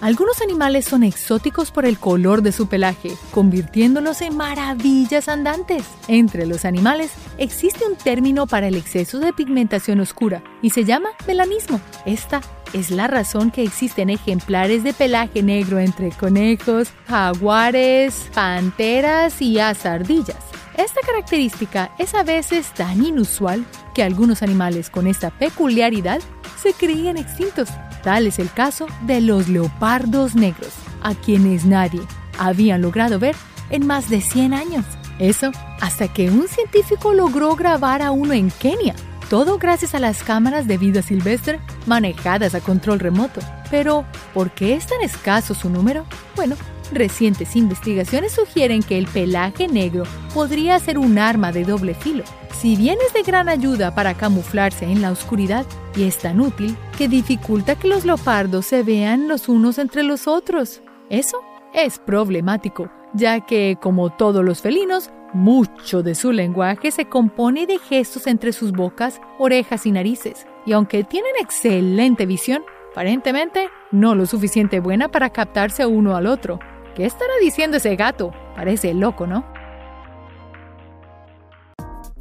Algunos 0.00 0.40
animales 0.42 0.84
son 0.84 1.02
exóticos 1.02 1.72
por 1.72 1.84
el 1.84 1.98
color 1.98 2.42
de 2.42 2.52
su 2.52 2.68
pelaje, 2.68 3.10
convirtiéndolos 3.32 4.20
en 4.20 4.36
maravillas 4.36 5.28
andantes. 5.28 5.82
Entre 6.06 6.46
los 6.46 6.64
animales 6.64 7.10
existe 7.36 7.84
un 7.84 7.96
término 7.96 8.46
para 8.46 8.68
el 8.68 8.76
exceso 8.76 9.18
de 9.18 9.32
pigmentación 9.32 9.98
oscura 9.98 10.40
y 10.62 10.70
se 10.70 10.84
llama 10.84 11.08
melanismo. 11.26 11.80
Esta 12.06 12.40
es 12.72 12.92
la 12.92 13.08
razón 13.08 13.50
que 13.50 13.64
existen 13.64 14.08
ejemplares 14.08 14.84
de 14.84 14.92
pelaje 14.92 15.42
negro 15.42 15.80
entre 15.80 16.10
conejos, 16.10 16.90
jaguares, 17.08 18.30
panteras 18.32 19.42
y 19.42 19.58
azardillas. 19.58 20.38
Esta 20.76 21.00
característica 21.04 21.92
es 21.98 22.14
a 22.14 22.22
veces 22.22 22.72
tan 22.72 23.04
inusual 23.04 23.64
que 23.94 24.04
algunos 24.04 24.44
animales 24.44 24.90
con 24.90 25.08
esta 25.08 25.30
peculiaridad 25.30 26.20
se 26.62 26.72
creían 26.72 27.16
extintos. 27.16 27.68
Tal 28.02 28.26
es 28.26 28.38
el 28.38 28.50
caso 28.52 28.86
de 29.02 29.20
los 29.20 29.48
leopardos 29.48 30.34
negros, 30.34 30.72
a 31.02 31.14
quienes 31.14 31.64
nadie 31.64 32.00
había 32.38 32.78
logrado 32.78 33.18
ver 33.18 33.36
en 33.70 33.86
más 33.86 34.08
de 34.08 34.20
100 34.20 34.54
años. 34.54 34.84
Eso 35.18 35.50
hasta 35.80 36.08
que 36.08 36.30
un 36.30 36.46
científico 36.48 37.12
logró 37.12 37.56
grabar 37.56 38.02
a 38.02 38.10
uno 38.10 38.32
en 38.32 38.50
Kenia. 38.50 38.94
Todo 39.28 39.58
gracias 39.58 39.94
a 39.94 39.98
las 39.98 40.22
cámaras 40.22 40.66
de 40.66 40.78
vida 40.78 41.02
silvestre 41.02 41.60
manejadas 41.86 42.54
a 42.54 42.60
control 42.60 42.98
remoto. 42.98 43.40
Pero, 43.70 44.06
¿por 44.32 44.50
qué 44.52 44.74
es 44.74 44.86
tan 44.86 45.02
escaso 45.02 45.54
su 45.54 45.68
número? 45.68 46.06
Bueno, 46.34 46.56
recientes 46.92 47.56
investigaciones 47.56 48.32
sugieren 48.32 48.82
que 48.82 48.98
el 48.98 49.06
pelaje 49.06 49.68
negro 49.68 50.04
podría 50.34 50.78
ser 50.78 50.98
un 50.98 51.18
arma 51.18 51.52
de 51.52 51.64
doble 51.64 51.94
filo. 51.94 52.24
Si 52.52 52.76
bien 52.76 52.98
es 53.06 53.12
de 53.12 53.22
gran 53.22 53.48
ayuda 53.48 53.94
para 53.94 54.14
camuflarse 54.14 54.84
en 54.84 55.00
la 55.00 55.12
oscuridad 55.12 55.64
y 55.96 56.04
es 56.04 56.18
tan 56.18 56.40
útil 56.40 56.76
que 56.96 57.08
dificulta 57.08 57.76
que 57.76 57.88
los 57.88 58.04
leopardos 58.04 58.66
se 58.66 58.82
vean 58.82 59.28
los 59.28 59.48
unos 59.48 59.78
entre 59.78 60.02
los 60.02 60.26
otros. 60.26 60.80
Eso 61.10 61.40
es 61.72 61.98
problemático, 61.98 62.90
ya 63.14 63.40
que, 63.40 63.78
como 63.80 64.10
todos 64.10 64.44
los 64.44 64.60
felinos, 64.60 65.10
mucho 65.32 66.02
de 66.02 66.14
su 66.14 66.32
lenguaje 66.32 66.90
se 66.90 67.04
compone 67.04 67.66
de 67.66 67.78
gestos 67.78 68.26
entre 68.26 68.52
sus 68.52 68.72
bocas, 68.72 69.20
orejas 69.38 69.86
y 69.86 69.92
narices, 69.92 70.46
y 70.66 70.72
aunque 70.72 71.04
tienen 71.04 71.32
excelente 71.40 72.26
visión, 72.26 72.62
aparentemente 72.92 73.68
no 73.92 74.14
lo 74.14 74.26
suficiente 74.26 74.80
buena 74.80 75.08
para 75.08 75.30
captarse 75.30 75.86
uno 75.86 76.16
al 76.16 76.26
otro. 76.26 76.58
¿Qué 76.98 77.06
estará 77.06 77.32
diciendo 77.40 77.76
ese 77.76 77.94
gato? 77.94 78.32
Parece 78.56 78.92
loco, 78.92 79.24
¿no? 79.24 79.46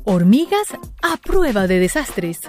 Hormigas 0.03 0.67
a 1.01 1.17
prueba 1.17 1.65
de 1.65 1.79
desastres. 1.79 2.41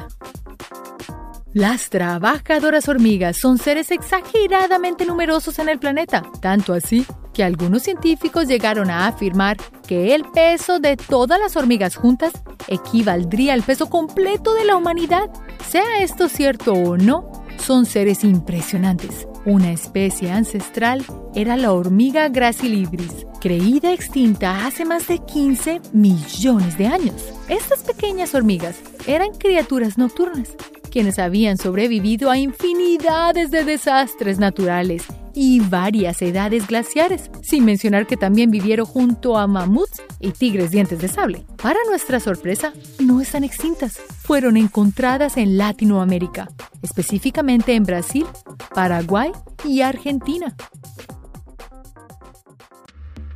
Las 1.54 1.88
trabajadoras 1.88 2.86
hormigas 2.86 3.38
son 3.38 3.56
seres 3.56 3.90
exageradamente 3.90 5.06
numerosos 5.06 5.58
en 5.58 5.70
el 5.70 5.78
planeta, 5.78 6.22
tanto 6.42 6.74
así 6.74 7.06
que 7.32 7.44
algunos 7.44 7.84
científicos 7.84 8.46
llegaron 8.46 8.90
a 8.90 9.06
afirmar 9.06 9.56
que 9.86 10.14
el 10.14 10.24
peso 10.24 10.80
de 10.80 10.98
todas 10.98 11.40
las 11.40 11.56
hormigas 11.56 11.96
juntas 11.96 12.32
equivaldría 12.66 13.54
al 13.54 13.62
peso 13.62 13.88
completo 13.88 14.52
de 14.52 14.66
la 14.66 14.76
humanidad. 14.76 15.30
Sea 15.66 16.02
esto 16.02 16.28
cierto 16.28 16.74
o 16.74 16.98
no, 16.98 17.32
son 17.56 17.86
seres 17.86 18.22
impresionantes. 18.22 19.27
Una 19.44 19.70
especie 19.72 20.30
ancestral 20.30 21.04
era 21.34 21.56
la 21.56 21.72
hormiga 21.72 22.28
gracilibris, 22.28 23.26
creída 23.40 23.92
extinta 23.92 24.66
hace 24.66 24.84
más 24.84 25.06
de 25.08 25.18
15 25.18 25.80
millones 25.92 26.76
de 26.76 26.86
años. 26.86 27.32
Estas 27.48 27.82
pequeñas 27.82 28.34
hormigas 28.34 28.76
eran 29.06 29.32
criaturas 29.32 29.96
nocturnas, 29.96 30.50
quienes 30.90 31.18
habían 31.18 31.56
sobrevivido 31.56 32.30
a 32.30 32.38
infinidades 32.38 33.50
de 33.50 33.64
desastres 33.64 34.38
naturales 34.38 35.06
y 35.34 35.60
varias 35.60 36.20
edades 36.22 36.66
glaciares, 36.66 37.30
sin 37.42 37.64
mencionar 37.64 38.06
que 38.06 38.16
también 38.16 38.50
vivieron 38.50 38.86
junto 38.86 39.36
a 39.38 39.46
mamuts 39.46 40.02
y 40.20 40.32
tigres 40.32 40.70
dientes 40.70 41.00
de 41.00 41.08
sable. 41.08 41.44
Para 41.62 41.78
nuestra 41.88 42.20
sorpresa, 42.20 42.72
no 42.98 43.20
están 43.20 43.44
extintas. 43.44 43.98
Fueron 43.98 44.56
encontradas 44.56 45.36
en 45.36 45.58
Latinoamérica, 45.58 46.48
específicamente 46.82 47.74
en 47.74 47.84
Brasil, 47.84 48.26
Paraguay 48.74 49.32
y 49.64 49.82
Argentina. 49.82 50.54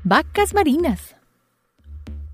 Vacas 0.05 0.53
marinas. 0.55 1.15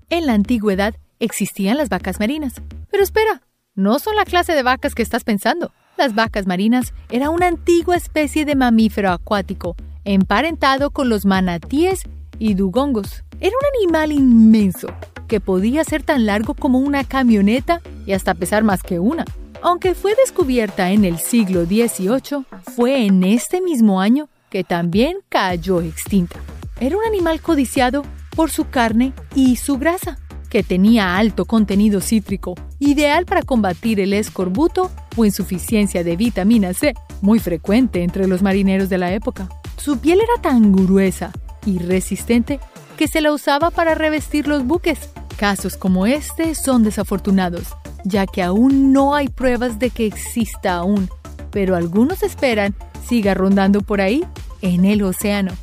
En 0.09 0.25
la 0.25 0.33
antigüedad 0.33 0.95
existían 1.19 1.77
las 1.77 1.89
vacas 1.89 2.19
marinas. 2.19 2.61
Pero 2.89 3.03
espera, 3.03 3.41
no 3.75 3.99
son 3.99 4.15
la 4.15 4.25
clase 4.25 4.53
de 4.53 4.63
vacas 4.63 4.95
que 4.95 5.03
estás 5.03 5.23
pensando. 5.23 5.71
Las 5.99 6.15
vacas 6.15 6.47
marinas 6.47 6.93
era 7.09 7.29
una 7.29 7.47
antigua 7.47 7.97
especie 7.97 8.45
de 8.45 8.55
mamífero 8.55 9.11
acuático, 9.11 9.75
emparentado 10.05 10.91
con 10.91 11.09
los 11.09 11.25
manatíes 11.25 12.03
y 12.39 12.53
dugongos. 12.53 13.25
Era 13.41 13.51
un 13.51 13.77
animal 13.77 14.13
inmenso, 14.13 14.87
que 15.27 15.41
podía 15.41 15.83
ser 15.83 16.03
tan 16.03 16.25
largo 16.25 16.53
como 16.53 16.79
una 16.79 17.03
camioneta 17.03 17.81
y 18.05 18.13
hasta 18.13 18.33
pesar 18.33 18.63
más 18.63 18.81
que 18.81 18.97
una. 18.97 19.25
Aunque 19.61 19.93
fue 19.93 20.15
descubierta 20.15 20.89
en 20.91 21.03
el 21.03 21.17
siglo 21.17 21.65
XVIII, 21.65 22.45
fue 22.77 23.05
en 23.05 23.25
este 23.25 23.59
mismo 23.59 23.99
año 23.99 24.29
que 24.49 24.63
también 24.63 25.17
cayó 25.27 25.81
extinta. 25.81 26.39
Era 26.79 26.95
un 26.95 27.03
animal 27.03 27.41
codiciado 27.41 28.05
por 28.37 28.51
su 28.51 28.69
carne 28.69 29.11
y 29.35 29.57
su 29.57 29.77
grasa. 29.77 30.17
Que 30.49 30.63
tenía 30.63 31.17
alto 31.17 31.45
contenido 31.45 32.01
cítrico, 32.01 32.55
ideal 32.79 33.25
para 33.25 33.43
combatir 33.43 33.99
el 33.99 34.13
escorbuto 34.13 34.91
o 35.15 35.25
insuficiencia 35.25 36.03
de 36.03 36.15
vitamina 36.15 36.73
C, 36.73 36.93
muy 37.21 37.39
frecuente 37.39 38.03
entre 38.03 38.27
los 38.27 38.41
marineros 38.41 38.89
de 38.89 38.97
la 38.97 39.13
época. 39.13 39.49
Su 39.77 39.99
piel 39.99 40.19
era 40.19 40.41
tan 40.41 40.73
gruesa 40.73 41.31
y 41.65 41.77
resistente 41.77 42.59
que 42.97 43.07
se 43.07 43.21
la 43.21 43.31
usaba 43.31 43.69
para 43.69 43.95
revestir 43.95 44.47
los 44.47 44.65
buques. 44.65 45.09
Casos 45.37 45.77
como 45.77 46.05
este 46.05 46.55
son 46.55 46.83
desafortunados, 46.83 47.67
ya 48.03 48.25
que 48.25 48.43
aún 48.43 48.91
no 48.91 49.15
hay 49.15 49.29
pruebas 49.29 49.79
de 49.79 49.89
que 49.89 50.05
exista 50.05 50.75
aún, 50.75 51.09
pero 51.51 51.75
algunos 51.75 52.23
esperan 52.23 52.75
siga 53.07 53.33
rondando 53.33 53.81
por 53.81 54.01
ahí 54.01 54.25
en 54.61 54.85
el 54.85 55.01
océano. 55.03 55.53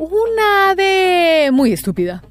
Una 0.00 0.70
ave 0.70 1.50
muy 1.50 1.72
estúpida. 1.72 2.22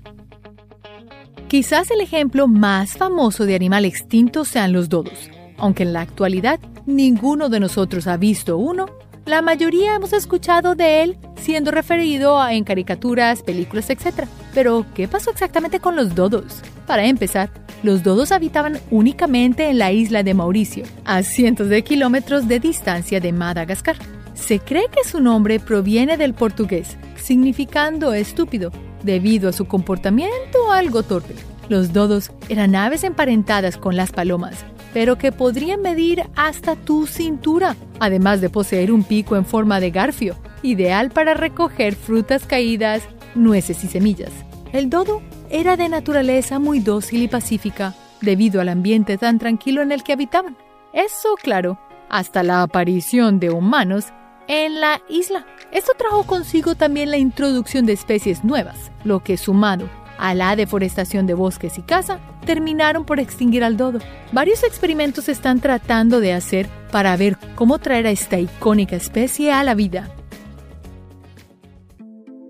Quizás 1.50 1.92
el 1.92 2.00
ejemplo 2.00 2.48
más 2.48 2.94
famoso 2.94 3.46
de 3.46 3.56
animal 3.56 3.84
extinto 3.84 4.46
sean 4.46 4.72
los 4.72 4.88
dodos. 4.88 5.30
Aunque 5.58 5.84
en 5.84 5.92
la 5.92 6.00
actualidad 6.00 6.62
ninguno 6.86 7.50
de 7.50 7.60
nosotros 7.60 8.08
ha 8.08 8.16
visto 8.16 8.58
uno, 8.58 8.86
la 9.26 9.42
mayoría 9.42 9.96
hemos 9.96 10.14
escuchado 10.14 10.76
de 10.76 11.04
él 11.04 11.18
siendo 11.36 11.72
referido 11.72 12.40
a, 12.40 12.54
en 12.54 12.64
caricaturas, 12.64 13.44
películas, 13.44 13.90
etc. 13.90 14.30
Pero, 14.54 14.86
¿qué 14.96 15.10
pasó 15.10 15.32
exactamente 15.32 15.82
con 15.82 15.98
los 15.98 16.16
dodos? 16.16 16.62
Para 16.86 17.04
empezar, 17.04 17.50
los 17.84 18.02
dodos 18.02 18.32
habitaban 18.32 18.80
únicamente 18.92 19.70
en 19.70 19.78
la 19.78 19.92
isla 19.92 20.24
de 20.24 20.34
Mauricio, 20.34 20.86
a 21.04 21.22
cientos 21.22 21.68
de 21.68 21.84
kilómetros 21.84 22.48
de 22.48 22.62
distancia 22.62 23.20
de 23.20 23.34
Madagascar. 23.34 23.98
Se 24.36 24.60
cree 24.60 24.86
que 24.90 25.04
su 25.04 25.20
nombre 25.20 25.60
proviene 25.60 26.16
del 26.16 26.34
portugués, 26.34 26.96
significando 27.28 28.14
estúpido, 28.14 28.72
debido 29.04 29.50
a 29.50 29.54
su 29.54 29.66
comportamiento 29.66 30.72
algo 30.72 31.04
torpe. 31.04 31.36
Los 31.68 31.92
dodos 31.92 32.32
eran 32.48 32.74
aves 32.74 33.04
emparentadas 33.04 33.76
con 33.76 33.98
las 33.98 34.14
palomas, 34.14 34.64
pero 34.94 35.18
que 35.18 35.34
podrían 35.34 35.82
medir 35.82 36.24
hasta 36.38 36.78
tu 36.78 37.06
cintura, 37.06 37.76
además 38.00 38.40
de 38.40 38.50
poseer 38.50 38.94
un 38.94 39.04
pico 39.04 39.36
en 39.36 39.46
forma 39.46 39.82
de 39.82 39.92
garfio, 39.92 40.38
ideal 40.62 41.12
para 41.12 41.34
recoger 41.34 41.96
frutas 41.96 42.46
caídas, 42.46 43.04
nueces 43.36 43.84
y 43.84 43.88
semillas. 43.88 44.32
El 44.72 44.90
dodo 44.90 45.22
era 45.50 45.76
de 45.76 45.90
naturaleza 45.90 46.60
muy 46.60 46.80
dócil 46.80 47.24
y 47.24 47.28
pacífica, 47.28 47.94
debido 48.22 48.62
al 48.62 48.70
ambiente 48.70 49.18
tan 49.18 49.38
tranquilo 49.38 49.82
en 49.82 49.92
el 49.92 50.04
que 50.04 50.14
habitaban. 50.14 50.56
Eso, 50.94 51.36
claro, 51.44 51.78
hasta 52.10 52.42
la 52.42 52.62
aparición 52.62 53.42
de 53.42 53.50
humanos 53.50 54.06
en 54.48 54.80
la 54.80 55.02
isla. 55.10 55.46
Esto 55.72 55.94
trajo 55.98 56.24
consigo 56.24 56.76
también 56.76 57.12
la 57.12 57.18
introducción 57.18 57.86
de 57.86 57.94
especies 57.94 58.44
nuevas, 58.44 58.92
lo 59.04 59.24
que 59.24 59.38
sumado 59.38 59.90
a 60.18 60.34
la 60.34 60.56
deforestación 60.56 61.28
de 61.28 61.34
bosques 61.34 61.78
y 61.78 61.82
caza, 61.82 62.20
terminaron 62.46 63.06
por 63.06 63.20
extinguir 63.20 63.64
al 63.64 63.78
dodo. 63.78 64.00
Varios 64.32 64.64
experimentos 64.64 65.26
se 65.26 65.32
están 65.32 65.60
tratando 65.60 66.20
de 66.20 66.34
hacer 66.34 66.68
para 66.92 67.16
ver 67.18 67.38
cómo 67.56 67.80
traer 67.80 68.08
a 68.08 68.12
esta 68.12 68.40
icónica 68.40 68.96
especie 68.96 69.52
a 69.52 69.64
la 69.64 69.76
vida. 69.76 70.10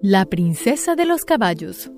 La 0.01 0.25
princesa 0.25 0.95
de 0.95 1.05
los 1.05 1.25
caballos 1.25 1.91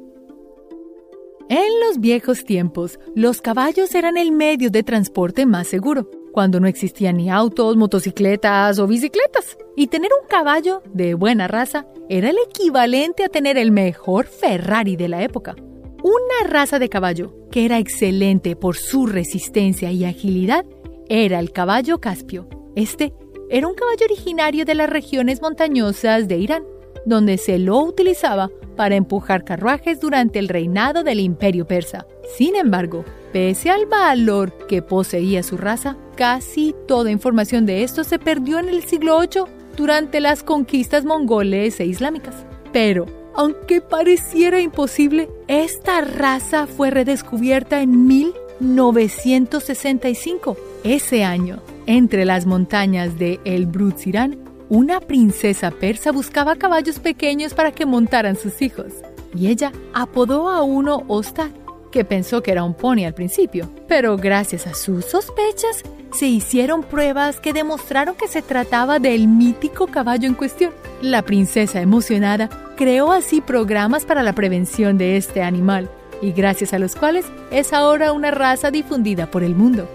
En 1.50 1.80
los 1.86 2.00
viejos 2.00 2.46
tiempos, 2.46 3.00
los 3.16 3.42
caballos 3.42 3.94
eran 3.94 4.18
el 4.18 4.32
medio 4.32 4.70
de 4.70 4.84
transporte 4.84 5.46
más 5.46 5.68
seguro 5.68 6.10
cuando 6.32 6.60
no 6.60 6.68
existían 6.68 7.18
ni 7.18 7.30
autos, 7.30 7.76
motocicletas 7.78 8.80
o 8.80 8.88
bicicletas. 8.88 9.58
Y 9.76 9.88
tener 9.88 10.12
un 10.22 10.28
caballo 10.28 10.82
de 10.94 11.14
buena 11.14 11.48
raza 11.48 11.86
era 12.10 12.30
el 12.30 12.38
equivalente 12.50 13.24
a 13.24 13.30
tener 13.30 13.58
el 13.58 13.72
mejor 13.72 14.26
Ferrari 14.26 14.96
de 14.96 15.10
la 15.10 15.24
época. 15.24 15.56
Una 16.04 16.50
raza 16.50 16.80
de 16.80 16.90
caballo 16.90 17.34
que 17.52 17.66
era 17.66 17.78
excelente 17.78 18.56
por 18.56 18.76
su 18.78 19.06
resistencia 19.06 19.92
y 19.92 20.06
agilidad 20.06 20.66
era 21.08 21.40
el 21.40 21.52
caballo 21.52 22.00
caspio. 22.00 22.48
Este 22.76 23.14
era 23.50 23.68
un 23.68 23.74
caballo 23.74 24.06
originario 24.06 24.64
de 24.64 24.76
las 24.76 24.90
regiones 24.90 25.42
montañosas 25.42 26.28
de 26.28 26.38
Irán, 26.38 26.64
donde 27.06 27.38
se 27.38 27.58
lo 27.58 27.80
utilizaba 27.80 28.50
para 28.76 28.96
empujar 28.96 29.44
carruajes 29.44 30.00
durante 30.00 30.40
el 30.40 30.48
reinado 30.48 31.04
del 31.04 31.20
imperio 31.20 31.66
persa. 31.66 32.06
Sin 32.38 32.56
embargo, 32.56 33.04
pese 33.34 33.72
al 33.72 33.88
valor 33.88 34.68
que 34.68 34.82
poseía 34.82 35.44
su 35.44 35.58
raza, 35.58 35.98
casi 36.20 36.76
toda 36.86 37.10
información 37.12 37.66
de 37.66 37.82
esto 37.82 38.04
se 38.04 38.20
perdió 38.20 38.60
en 38.60 38.68
el 38.68 38.84
siglo 38.84 39.22
VIII 39.22 39.44
durante 39.78 40.20
las 40.20 40.44
conquistas 40.44 41.06
mongoles 41.06 41.80
e 41.80 41.86
islámicas. 41.86 42.36
Pero, 42.74 43.06
aunque 43.34 43.80
pareciera 43.80 44.60
imposible, 44.60 45.30
esta 45.48 46.02
raza 46.02 46.68
fue 46.68 46.90
redescubierta 46.90 47.82
en 47.82 48.06
1965. 48.06 50.58
Ese 50.84 51.24
año, 51.24 51.62
entre 51.86 52.26
las 52.26 52.46
montañas 52.46 53.18
de 53.18 53.40
El 53.46 53.66
Brutzirán, 53.66 54.40
una 54.68 55.00
princesa 55.00 55.72
persa 55.72 56.12
buscaba 56.12 56.58
caballos 56.58 57.00
pequeños 57.00 57.54
para 57.54 57.72
que 57.72 57.86
montaran 57.86 58.36
sus 58.36 58.62
hijos, 58.62 58.92
y 59.34 59.48
ella 59.48 59.72
apodó 59.94 60.50
a 60.50 60.64
uno 60.64 61.06
Ostad, 61.08 61.52
que 61.92 62.06
pensó 62.06 62.42
que 62.42 62.52
era 62.52 62.64
un 62.64 62.74
pony 62.74 63.06
al 63.06 63.14
principio, 63.14 63.70
pero 63.88 64.18
gracias 64.18 64.68
a 64.68 64.74
sus 64.74 65.06
sospechas 65.06 65.84
se 66.14 66.28
hicieron 66.28 66.84
pruebas 66.84 67.40
que 67.40 67.54
demostraron 67.54 68.16
que 68.16 68.28
se 68.28 68.42
trataba 68.42 69.00
del 69.00 69.28
mítico 69.28 69.88
caballo 69.88 70.28
en 70.28 70.34
cuestión. 70.34 70.72
La 71.02 71.22
princesa 71.22 71.82
emocionada 71.82 72.50
creó 72.76 73.12
así 73.12 73.42
programas 73.42 74.06
para 74.06 74.24
la 74.24 74.34
prevención 74.34 74.98
de 74.98 75.18
este 75.18 75.44
animal, 75.44 75.90
y 76.22 76.32
gracias 76.32 76.74
a 76.74 76.80
los 76.80 76.96
cuales 76.96 77.26
es 77.52 77.74
ahora 77.74 78.12
una 78.12 78.32
raza 78.32 78.72
difundida 78.72 79.30
por 79.30 79.44
el 79.44 79.56
mundo. 79.56 79.88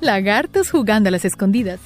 Lagartos 0.00 0.70
jugando 0.70 1.08
a 1.08 1.12
las 1.12 1.24
escondidas. 1.24 1.80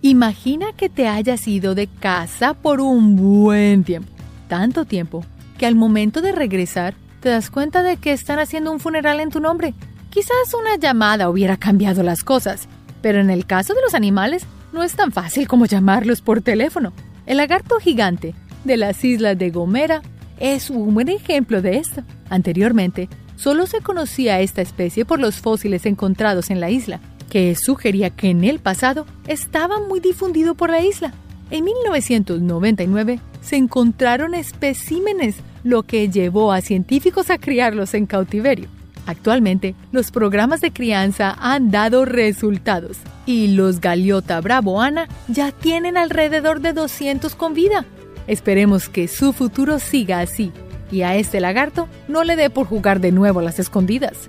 Imagina 0.00 0.72
que 0.76 0.88
te 0.88 1.06
hayas 1.06 1.46
ido 1.46 1.74
de 1.74 1.86
casa 1.86 2.54
por 2.54 2.80
un 2.80 3.16
buen 3.16 3.84
tiempo, 3.84 4.10
tanto 4.48 4.84
tiempo 4.84 5.24
que 5.62 5.66
al 5.66 5.76
momento 5.76 6.22
de 6.22 6.32
regresar 6.32 6.96
te 7.20 7.28
das 7.28 7.48
cuenta 7.48 7.84
de 7.84 7.96
que 7.96 8.10
están 8.10 8.40
haciendo 8.40 8.72
un 8.72 8.80
funeral 8.80 9.20
en 9.20 9.30
tu 9.30 9.38
nombre. 9.38 9.74
Quizás 10.10 10.52
una 10.58 10.74
llamada 10.74 11.30
hubiera 11.30 11.56
cambiado 11.56 12.02
las 12.02 12.24
cosas, 12.24 12.66
pero 13.00 13.20
en 13.20 13.30
el 13.30 13.46
caso 13.46 13.72
de 13.72 13.80
los 13.80 13.94
animales 13.94 14.44
no 14.72 14.82
es 14.82 14.96
tan 14.96 15.12
fácil 15.12 15.46
como 15.46 15.66
llamarlos 15.66 16.20
por 16.20 16.42
teléfono. 16.42 16.92
El 17.26 17.36
lagarto 17.36 17.78
gigante 17.78 18.34
de 18.64 18.76
las 18.76 19.04
islas 19.04 19.38
de 19.38 19.50
Gomera 19.50 20.02
es 20.40 20.68
un 20.68 20.94
buen 20.94 21.08
ejemplo 21.08 21.62
de 21.62 21.76
esto. 21.76 22.02
Anteriormente, 22.28 23.08
solo 23.36 23.68
se 23.68 23.82
conocía 23.82 24.40
esta 24.40 24.62
especie 24.62 25.04
por 25.04 25.20
los 25.20 25.36
fósiles 25.36 25.86
encontrados 25.86 26.50
en 26.50 26.58
la 26.58 26.70
isla, 26.70 26.98
que 27.30 27.54
sugería 27.54 28.10
que 28.10 28.30
en 28.30 28.42
el 28.42 28.58
pasado 28.58 29.06
estaba 29.28 29.78
muy 29.78 30.00
difundido 30.00 30.56
por 30.56 30.70
la 30.70 30.80
isla. 30.80 31.14
En 31.52 31.62
1999 31.62 33.20
se 33.42 33.54
encontraron 33.54 34.34
especímenes 34.34 35.36
lo 35.64 35.82
que 35.84 36.08
llevó 36.08 36.52
a 36.52 36.60
científicos 36.60 37.30
a 37.30 37.38
criarlos 37.38 37.94
en 37.94 38.06
cautiverio. 38.06 38.68
Actualmente, 39.06 39.74
los 39.90 40.10
programas 40.10 40.60
de 40.60 40.72
crianza 40.72 41.36
han 41.40 41.70
dado 41.70 42.04
resultados 42.04 42.98
y 43.26 43.48
los 43.48 43.80
Galiota 43.80 44.40
bravoana 44.40 45.08
ya 45.28 45.50
tienen 45.50 45.96
alrededor 45.96 46.60
de 46.60 46.72
200 46.72 47.34
con 47.34 47.54
vida. 47.54 47.84
Esperemos 48.26 48.88
que 48.88 49.08
su 49.08 49.32
futuro 49.32 49.78
siga 49.80 50.20
así 50.20 50.52
y 50.92 51.02
a 51.02 51.16
este 51.16 51.40
lagarto 51.40 51.88
no 52.06 52.22
le 52.22 52.36
dé 52.36 52.50
por 52.50 52.66
jugar 52.66 53.00
de 53.00 53.10
nuevo 53.10 53.40
las 53.40 53.58
escondidas. 53.58 54.28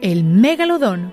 El 0.00 0.24
megalodón 0.24 1.12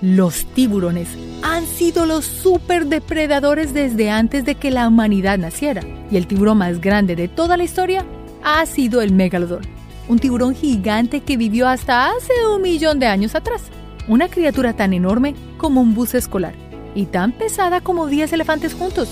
los 0.00 0.46
tiburones 0.46 1.08
han 1.42 1.66
sido 1.66 2.06
los 2.06 2.24
superdepredadores 2.24 3.74
desde 3.74 4.10
antes 4.10 4.44
de 4.44 4.54
que 4.54 4.70
la 4.70 4.88
humanidad 4.88 5.38
naciera, 5.38 5.82
y 6.10 6.16
el 6.16 6.26
tiburón 6.26 6.58
más 6.58 6.80
grande 6.80 7.16
de 7.16 7.28
toda 7.28 7.56
la 7.56 7.64
historia 7.64 8.04
ha 8.42 8.64
sido 8.66 9.02
el 9.02 9.12
megalodón, 9.12 9.62
un 10.08 10.18
tiburón 10.18 10.54
gigante 10.54 11.20
que 11.20 11.36
vivió 11.36 11.68
hasta 11.68 12.08
hace 12.08 12.32
un 12.54 12.62
millón 12.62 12.98
de 12.98 13.06
años 13.06 13.34
atrás, 13.34 13.62
una 14.08 14.28
criatura 14.28 14.72
tan 14.72 14.92
enorme 14.92 15.34
como 15.58 15.80
un 15.80 15.94
bus 15.94 16.14
escolar 16.14 16.54
y 16.94 17.06
tan 17.06 17.32
pesada 17.32 17.80
como 17.80 18.06
10 18.06 18.32
elefantes 18.32 18.74
juntos. 18.74 19.08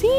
Sin 0.00 0.10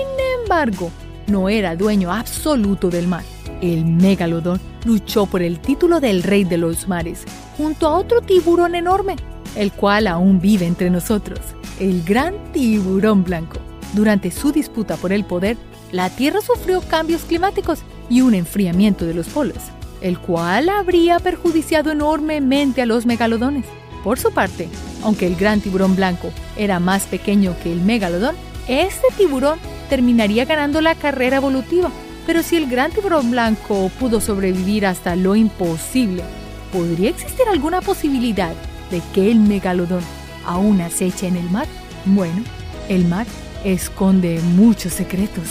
embargo, 0.42 0.92
no 1.28 1.48
era 1.50 1.76
dueño 1.76 2.12
absoluto 2.12 2.90
del 2.90 3.08
mar. 3.08 3.24
El 3.62 3.86
megalodón 3.86 4.60
luchó 4.86 5.26
por 5.26 5.42
el 5.42 5.60
título 5.60 6.00
del 6.00 6.24
rey 6.24 6.44
de 6.44 6.58
los 6.58 6.88
mares, 6.88 7.24
junto 7.58 7.88
a 7.88 7.98
otro 7.98 8.22
tiburón 8.22 8.76
enorme, 8.76 9.16
el 9.56 9.72
cual 9.72 10.08
aún 10.08 10.40
vive 10.40 10.66
entre 10.66 10.90
nosotros, 10.90 11.40
el 11.80 12.04
gran 12.04 12.36
tiburón 12.52 13.24
blanco. 13.24 13.58
Durante 13.94 14.32
su 14.32 14.52
disputa 14.52 14.98
por 14.98 15.12
el 15.12 15.24
poder, 15.24 15.58
la 15.92 16.10
Tierra 16.10 16.42
sufrió 16.42 16.82
cambios 16.82 17.24
climáticos 17.24 17.80
y 18.10 18.22
un 18.22 18.36
enfriamiento 18.36 19.06
de 19.06 19.14
los 19.14 19.28
polos, 19.28 19.58
el 20.02 20.20
cual 20.20 20.70
habría 20.70 21.20
perjudiciado 21.20 21.92
enormemente 21.92 22.82
a 22.82 22.86
los 22.86 23.06
megalodones. 23.06 23.66
Por 24.04 24.20
su 24.20 24.32
parte, 24.32 24.70
aunque 25.04 25.28
el 25.28 25.36
gran 25.36 25.62
tiburón 25.62 25.96
blanco 25.96 26.32
era 26.58 26.80
más 26.80 27.06
pequeño 27.06 27.56
que 27.64 27.72
el 27.72 27.82
megalodón, 27.82 28.36
este 28.68 29.08
tiburón 29.18 29.60
terminaría 29.90 30.46
ganando 30.46 30.80
la 30.82 30.96
carrera 30.96 31.38
evolutiva. 31.38 31.90
Pero 32.26 32.44
si 32.44 32.56
el 32.56 32.70
gran 32.70 32.92
tiburón 32.92 33.32
blanco 33.32 33.90
pudo 34.00 34.22
sobrevivir 34.22 34.86
hasta 34.86 35.16
lo 35.16 35.36
imposible, 35.36 36.24
¿podría 36.72 37.10
existir 37.10 37.48
alguna 37.48 37.82
posibilidad 37.82 38.54
de 38.92 39.02
que 39.14 39.32
el 39.32 39.40
megalodón 39.40 40.04
aún 40.46 40.82
aceche 40.82 41.28
en 41.28 41.36
el 41.36 41.50
mar? 41.50 41.68
Bueno, 42.06 42.44
el 42.88 43.06
mar 43.06 43.28
esconde 43.64 44.40
muchos 44.56 44.94
secretos. 44.94 45.46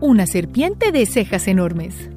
Una 0.00 0.26
serpiente 0.26 0.92
de 0.92 1.06
cejas 1.06 1.48
enormes. 1.48 2.10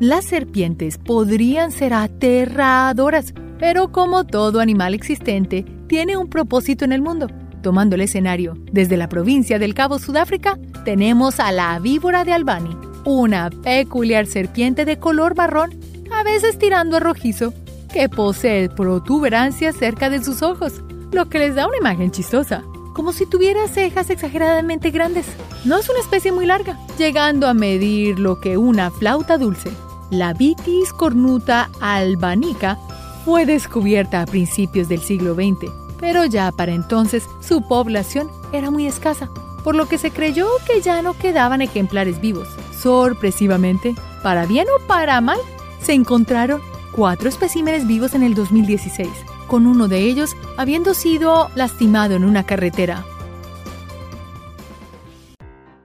Las 0.00 0.24
serpientes 0.24 0.98
podrían 0.98 1.72
ser 1.72 1.94
aterradoras, 1.94 3.34
pero 3.58 3.92
como 3.92 4.24
todo 4.24 4.60
animal 4.60 4.94
existente, 4.94 5.64
tiene 5.86 6.16
un 6.16 6.28
propósito 6.28 6.84
en 6.84 6.92
el 6.92 7.02
mundo. 7.02 7.28
Tomando 7.62 7.94
el 7.94 8.02
escenario 8.02 8.54
desde 8.72 8.96
la 8.96 9.08
provincia 9.08 9.58
del 9.58 9.74
Cabo 9.74 9.98
Sudáfrica, 9.98 10.58
tenemos 10.84 11.40
a 11.40 11.50
la 11.52 11.78
víbora 11.78 12.24
de 12.24 12.32
Albany, 12.32 12.76
una 13.04 13.50
peculiar 13.50 14.26
serpiente 14.26 14.84
de 14.84 14.98
color 14.98 15.36
marrón, 15.36 15.70
a 16.12 16.22
veces 16.22 16.58
tirando 16.58 16.96
a 16.96 17.00
rojizo, 17.00 17.52
que 17.92 18.08
posee 18.08 18.68
protuberancias 18.68 19.76
cerca 19.76 20.10
de 20.10 20.22
sus 20.22 20.42
ojos, 20.42 20.82
lo 21.12 21.28
que 21.28 21.38
les 21.38 21.54
da 21.54 21.66
una 21.66 21.78
imagen 21.78 22.10
chistosa, 22.10 22.62
como 22.94 23.12
si 23.12 23.26
tuviera 23.26 23.68
cejas 23.68 24.10
exageradamente 24.10 24.90
grandes. 24.90 25.26
No 25.64 25.78
es 25.78 25.88
una 25.88 26.00
especie 26.00 26.32
muy 26.32 26.46
larga, 26.46 26.78
llegando 26.98 27.46
a 27.46 27.54
medir 27.54 28.18
lo 28.18 28.40
que 28.40 28.56
una 28.56 28.90
flauta 28.90 29.38
dulce. 29.38 29.70
La 30.10 30.32
Vitis 30.32 30.92
cornuta 30.92 31.68
albanica 31.80 32.78
fue 33.24 33.44
descubierta 33.44 34.22
a 34.22 34.26
principios 34.26 34.88
del 34.88 35.00
siglo 35.00 35.34
XX, 35.34 35.70
pero 36.00 36.24
ya 36.24 36.52
para 36.52 36.72
entonces 36.72 37.24
su 37.40 37.66
población 37.66 38.30
era 38.52 38.70
muy 38.70 38.86
escasa, 38.86 39.28
por 39.64 39.74
lo 39.74 39.86
que 39.86 39.98
se 39.98 40.10
creyó 40.10 40.48
que 40.66 40.80
ya 40.80 41.02
no 41.02 41.18
quedaban 41.18 41.60
ejemplares 41.60 42.20
vivos. 42.20 42.48
Sorpresivamente, 42.80 43.94
para 44.22 44.46
bien 44.46 44.66
o 44.68 44.86
para 44.86 45.20
mal, 45.20 45.38
se 45.80 45.92
encontraron 45.92 46.60
cuatro 46.92 47.28
especímenes 47.28 47.86
vivos 47.86 48.14
en 48.14 48.22
el 48.22 48.34
2016, 48.34 49.08
con 49.46 49.66
uno 49.66 49.88
de 49.88 49.98
ellos 50.00 50.36
habiendo 50.56 50.94
sido 50.94 51.50
lastimado 51.54 52.14
en 52.14 52.24
una 52.24 52.44
carretera. 52.44 53.04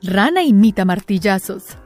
Rana 0.04 0.42
imita 0.42 0.84
martillazos. 0.84 1.78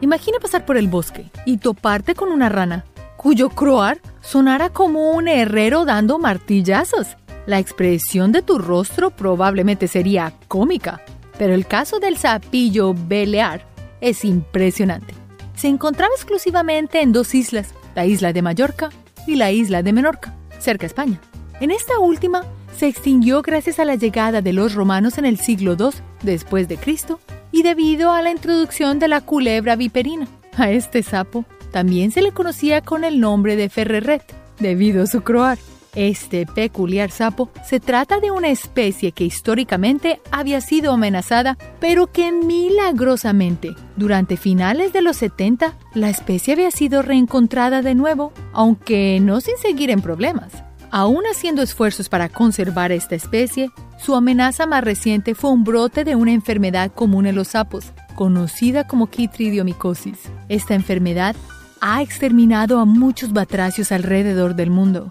Imagina 0.00 0.38
pasar 0.38 0.64
por 0.64 0.76
el 0.76 0.86
bosque 0.86 1.30
y 1.44 1.56
toparte 1.56 2.14
con 2.14 2.30
una 2.30 2.48
rana, 2.48 2.84
cuyo 3.16 3.48
croar 3.48 4.00
sonara 4.20 4.68
como 4.68 5.10
un 5.10 5.26
herrero 5.26 5.84
dando 5.84 6.18
martillazos. 6.18 7.16
La 7.46 7.58
expresión 7.58 8.32
de 8.32 8.42
tu 8.42 8.58
rostro 8.58 9.10
probablemente 9.10 9.88
sería 9.88 10.34
cómica, 10.46 11.00
pero 11.38 11.54
el 11.54 11.66
caso 11.66 11.98
del 11.98 12.16
sapillo 12.16 12.94
belear 12.94 13.66
es 14.00 14.24
impresionante. 14.24 15.23
Se 15.64 15.68
encontraba 15.68 16.12
exclusivamente 16.14 17.00
en 17.00 17.12
dos 17.12 17.34
islas, 17.34 17.72
la 17.94 18.04
isla 18.04 18.34
de 18.34 18.42
Mallorca 18.42 18.90
y 19.26 19.36
la 19.36 19.50
isla 19.50 19.82
de 19.82 19.94
Menorca, 19.94 20.34
cerca 20.58 20.82
de 20.82 20.88
España. 20.88 21.18
En 21.58 21.70
esta 21.70 21.98
última 22.00 22.42
se 22.76 22.86
extinguió 22.86 23.40
gracias 23.40 23.78
a 23.78 23.86
la 23.86 23.94
llegada 23.94 24.42
de 24.42 24.52
los 24.52 24.74
romanos 24.74 25.16
en 25.16 25.24
el 25.24 25.38
siglo 25.38 25.74
II 25.80 25.98
después 26.22 26.68
de 26.68 26.76
Cristo 26.76 27.18
y 27.50 27.62
debido 27.62 28.12
a 28.12 28.20
la 28.20 28.30
introducción 28.30 28.98
de 28.98 29.08
la 29.08 29.22
culebra 29.22 29.74
viperina. 29.74 30.28
A 30.58 30.70
este 30.70 31.02
sapo 31.02 31.46
también 31.72 32.10
se 32.10 32.20
le 32.20 32.32
conocía 32.32 32.82
con 32.82 33.02
el 33.02 33.18
nombre 33.18 33.56
de 33.56 33.70
ferreret, 33.70 34.22
debido 34.60 35.04
a 35.04 35.06
su 35.06 35.22
croar. 35.22 35.56
Este 35.94 36.44
peculiar 36.44 37.10
sapo 37.10 37.50
se 37.64 37.78
trata 37.78 38.18
de 38.18 38.30
una 38.30 38.48
especie 38.48 39.12
que 39.12 39.24
históricamente 39.24 40.20
había 40.32 40.60
sido 40.60 40.92
amenazada, 40.92 41.56
pero 41.80 42.08
que 42.08 42.32
milagrosamente, 42.32 43.74
durante 43.96 44.36
finales 44.36 44.92
de 44.92 45.02
los 45.02 45.16
70, 45.18 45.76
la 45.94 46.10
especie 46.10 46.54
había 46.54 46.72
sido 46.72 47.02
reencontrada 47.02 47.80
de 47.80 47.94
nuevo, 47.94 48.32
aunque 48.52 49.20
no 49.20 49.40
sin 49.40 49.56
seguir 49.56 49.90
en 49.90 50.02
problemas. 50.02 50.52
Aún 50.90 51.24
haciendo 51.30 51.62
esfuerzos 51.62 52.08
para 52.08 52.28
conservar 52.28 52.92
esta 52.92 53.14
especie, 53.14 53.70
su 53.98 54.14
amenaza 54.14 54.66
más 54.66 54.84
reciente 54.84 55.34
fue 55.34 55.50
un 55.50 55.64
brote 55.64 56.04
de 56.04 56.14
una 56.14 56.32
enfermedad 56.32 56.92
común 56.92 57.26
en 57.26 57.34
los 57.36 57.48
sapos, 57.48 57.92
conocida 58.14 58.86
como 58.86 59.08
quitridiomicosis. 59.08 60.18
Esta 60.48 60.74
enfermedad 60.74 61.34
ha 61.80 62.02
exterminado 62.02 62.78
a 62.78 62.84
muchos 62.84 63.32
batracios 63.32 63.92
alrededor 63.92 64.54
del 64.54 64.70
mundo. 64.70 65.10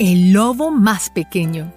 El 0.00 0.32
lobo 0.32 0.70
más 0.70 1.10
pequeño. 1.10 1.74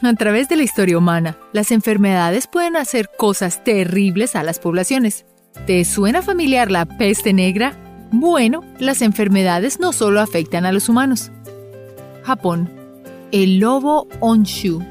A 0.00 0.14
través 0.14 0.48
de 0.48 0.56
la 0.56 0.62
historia 0.62 0.96
humana, 0.96 1.36
las 1.52 1.70
enfermedades 1.70 2.46
pueden 2.46 2.76
hacer 2.76 3.10
cosas 3.18 3.62
terribles 3.62 4.36
a 4.36 4.42
las 4.42 4.58
poblaciones. 4.58 5.26
¿Te 5.66 5.84
suena 5.84 6.22
familiar 6.22 6.70
la 6.70 6.86
peste 6.86 7.34
negra? 7.34 7.74
Bueno, 8.10 8.64
las 8.78 9.02
enfermedades 9.02 9.80
no 9.80 9.92
solo 9.92 10.22
afectan 10.22 10.64
a 10.64 10.72
los 10.72 10.88
humanos. 10.88 11.30
Japón. 12.22 12.70
El 13.32 13.58
lobo 13.58 14.08
Onshu 14.20 14.82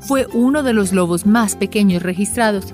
fue 0.00 0.26
uno 0.32 0.62
de 0.62 0.72
los 0.72 0.94
lobos 0.94 1.26
más 1.26 1.56
pequeños 1.56 2.02
registrados. 2.02 2.72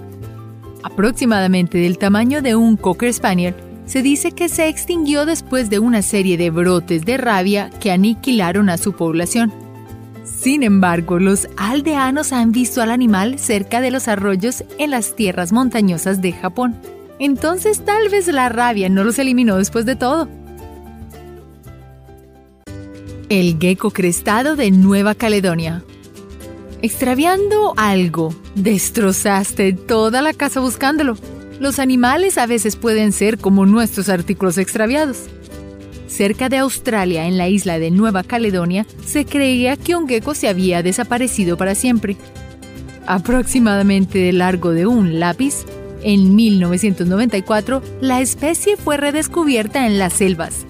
Aproximadamente 0.84 1.78
del 1.78 1.98
tamaño 1.98 2.40
de 2.40 2.54
un 2.54 2.76
Cocker 2.76 3.12
Spaniel, 3.12 3.56
se 3.90 4.02
dice 4.02 4.30
que 4.30 4.48
se 4.48 4.68
extinguió 4.68 5.26
después 5.26 5.68
de 5.68 5.80
una 5.80 6.02
serie 6.02 6.36
de 6.36 6.50
brotes 6.50 7.04
de 7.04 7.16
rabia 7.16 7.70
que 7.80 7.90
aniquilaron 7.90 8.68
a 8.68 8.78
su 8.78 8.92
población. 8.92 9.52
Sin 10.22 10.62
embargo, 10.62 11.18
los 11.18 11.48
aldeanos 11.56 12.32
han 12.32 12.52
visto 12.52 12.82
al 12.82 12.92
animal 12.92 13.40
cerca 13.40 13.80
de 13.80 13.90
los 13.90 14.06
arroyos 14.06 14.62
en 14.78 14.92
las 14.92 15.16
tierras 15.16 15.50
montañosas 15.50 16.22
de 16.22 16.30
Japón. 16.30 16.76
Entonces 17.18 17.84
tal 17.84 18.08
vez 18.10 18.28
la 18.28 18.48
rabia 18.48 18.88
no 18.88 19.02
los 19.02 19.18
eliminó 19.18 19.56
después 19.56 19.86
de 19.86 19.96
todo. 19.96 20.28
El 23.28 23.58
gecko 23.58 23.90
crestado 23.90 24.54
de 24.54 24.70
Nueva 24.70 25.16
Caledonia. 25.16 25.82
Extraviando 26.80 27.74
algo, 27.76 28.32
destrozaste 28.54 29.72
toda 29.72 30.22
la 30.22 30.32
casa 30.32 30.60
buscándolo. 30.60 31.16
Los 31.60 31.78
animales 31.78 32.38
a 32.38 32.46
veces 32.46 32.76
pueden 32.76 33.12
ser 33.12 33.36
como 33.36 33.66
nuestros 33.66 34.08
artículos 34.08 34.56
extraviados. 34.56 35.26
Cerca 36.08 36.48
de 36.48 36.56
Australia, 36.56 37.26
en 37.26 37.36
la 37.36 37.50
isla 37.50 37.78
de 37.78 37.90
Nueva 37.90 38.24
Caledonia, 38.24 38.86
se 39.04 39.26
creía 39.26 39.76
que 39.76 39.94
un 39.94 40.08
gecko 40.08 40.34
se 40.34 40.48
había 40.48 40.82
desaparecido 40.82 41.58
para 41.58 41.74
siempre. 41.74 42.16
Aproximadamente 43.06 44.18
de 44.18 44.32
largo 44.32 44.70
de 44.70 44.86
un 44.86 45.20
lápiz, 45.20 45.66
en 46.02 46.34
1994, 46.34 47.82
la 48.00 48.22
especie 48.22 48.78
fue 48.78 48.96
redescubierta 48.96 49.86
en 49.86 49.98
las 49.98 50.14
selvas. 50.14 50.64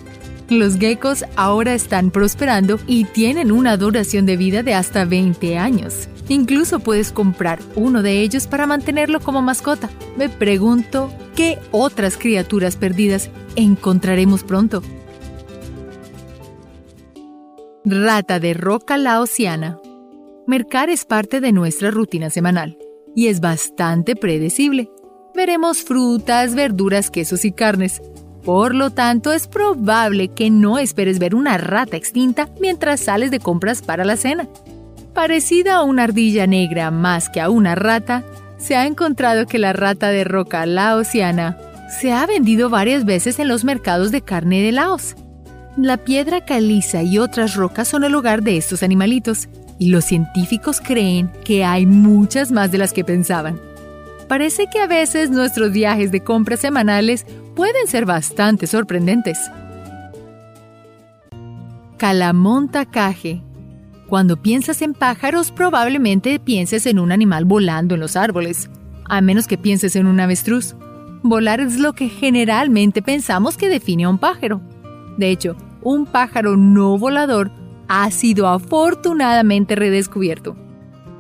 Los 0.48 0.76
geckos 0.76 1.24
ahora 1.36 1.72
están 1.72 2.10
prosperando 2.10 2.80
y 2.88 3.04
tienen 3.04 3.52
una 3.52 3.76
duración 3.76 4.26
de 4.26 4.36
vida 4.36 4.64
de 4.64 4.74
hasta 4.74 5.04
20 5.04 5.56
años. 5.56 6.08
Incluso 6.30 6.80
puedes 6.80 7.12
comprar 7.12 7.58
uno 7.76 8.02
de 8.02 8.22
ellos 8.22 8.46
para 8.46 8.66
mantenerlo 8.66 9.20
como 9.20 9.42
mascota. 9.42 9.90
Me 10.16 10.30
pregunto, 10.30 11.12
¿qué 11.36 11.58
otras 11.72 12.16
criaturas 12.16 12.76
perdidas 12.76 13.28
encontraremos 13.54 14.42
pronto? 14.42 14.82
Rata 17.84 18.40
de 18.40 18.54
roca 18.54 18.96
laosiana. 18.96 19.78
Mercar 20.46 20.88
es 20.88 21.04
parte 21.04 21.42
de 21.42 21.52
nuestra 21.52 21.90
rutina 21.90 22.30
semanal 22.30 22.78
y 23.14 23.26
es 23.26 23.40
bastante 23.40 24.16
predecible 24.16 24.88
veremos 25.34 25.82
frutas, 25.82 26.54
verduras, 26.54 27.10
quesos 27.10 27.44
y 27.44 27.52
carnes. 27.52 28.02
Por 28.44 28.74
lo 28.74 28.90
tanto, 28.90 29.32
es 29.32 29.46
probable 29.46 30.28
que 30.28 30.50
no 30.50 30.78
esperes 30.78 31.18
ver 31.18 31.34
una 31.34 31.58
rata 31.58 31.96
extinta 31.96 32.48
mientras 32.60 33.00
sales 33.00 33.30
de 33.30 33.40
compras 33.40 33.82
para 33.82 34.04
la 34.04 34.16
cena. 34.16 34.48
Parecida 35.14 35.76
a 35.76 35.82
una 35.82 36.04
ardilla 36.04 36.46
negra 36.46 36.90
más 36.90 37.28
que 37.28 37.40
a 37.40 37.50
una 37.50 37.74
rata, 37.74 38.24
se 38.58 38.76
ha 38.76 38.86
encontrado 38.86 39.46
que 39.46 39.58
la 39.58 39.72
rata 39.72 40.08
de 40.08 40.24
roca 40.24 40.66
laosiana 40.66 41.58
se 42.00 42.12
ha 42.12 42.26
vendido 42.26 42.70
varias 42.70 43.04
veces 43.04 43.38
en 43.38 43.48
los 43.48 43.64
mercados 43.64 44.12
de 44.12 44.22
carne 44.22 44.62
de 44.62 44.72
Laos. 44.72 45.16
La 45.76 45.96
piedra 45.96 46.44
caliza 46.44 47.02
y 47.02 47.18
otras 47.18 47.54
rocas 47.54 47.88
son 47.88 48.04
el 48.04 48.14
hogar 48.14 48.42
de 48.42 48.56
estos 48.56 48.82
animalitos, 48.82 49.48
y 49.78 49.88
los 49.88 50.04
científicos 50.04 50.80
creen 50.80 51.30
que 51.44 51.64
hay 51.64 51.86
muchas 51.86 52.52
más 52.52 52.70
de 52.70 52.78
las 52.78 52.92
que 52.92 53.04
pensaban 53.04 53.58
parece 54.30 54.68
que 54.68 54.78
a 54.78 54.86
veces 54.86 55.28
nuestros 55.28 55.72
viajes 55.72 56.12
de 56.12 56.22
compras 56.22 56.60
semanales 56.60 57.26
pueden 57.56 57.88
ser 57.88 58.06
bastante 58.06 58.68
sorprendentes. 58.68 59.50
Calamonta 61.96 62.84
caje. 62.86 63.42
Cuando 64.10 64.36
piensas 64.36 64.82
en 64.82 64.92
pájaros, 64.92 65.52
probablemente 65.52 66.40
pienses 66.40 66.84
en 66.86 66.98
un 66.98 67.12
animal 67.12 67.44
volando 67.44 67.94
en 67.94 68.00
los 68.00 68.16
árboles, 68.16 68.68
a 69.04 69.20
menos 69.20 69.46
que 69.46 69.56
pienses 69.56 69.94
en 69.94 70.08
un 70.08 70.18
avestruz. 70.18 70.74
Volar 71.22 71.60
es 71.60 71.78
lo 71.78 71.92
que 71.92 72.08
generalmente 72.08 73.02
pensamos 73.02 73.56
que 73.56 73.68
define 73.68 74.02
a 74.02 74.08
un 74.08 74.18
pájaro. 74.18 74.60
De 75.16 75.30
hecho, 75.30 75.54
un 75.80 76.06
pájaro 76.06 76.56
no 76.56 76.98
volador 76.98 77.52
ha 77.86 78.10
sido 78.10 78.48
afortunadamente 78.48 79.76
redescubierto. 79.76 80.56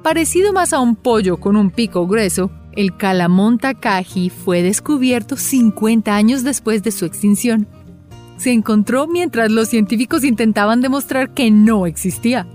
Parecido 0.02 0.52
más 0.52 0.72
a 0.72 0.80
un 0.80 0.96
pollo 0.96 1.36
con 1.38 1.54
un 1.54 1.70
pico 1.70 2.08
grueso, 2.08 2.50
el 2.72 2.96
Calamón 2.96 3.58
Takagi 3.58 4.30
fue 4.30 4.62
descubierto 4.62 5.36
50 5.36 6.12
años 6.12 6.42
después 6.42 6.82
de 6.82 6.90
su 6.90 7.04
extinción. 7.04 7.68
Se 8.36 8.50
encontró 8.50 9.06
mientras 9.06 9.52
los 9.52 9.68
científicos 9.68 10.24
intentaban 10.24 10.80
demostrar 10.80 11.34
que 11.34 11.52
no 11.52 11.86
existía. 11.86 12.48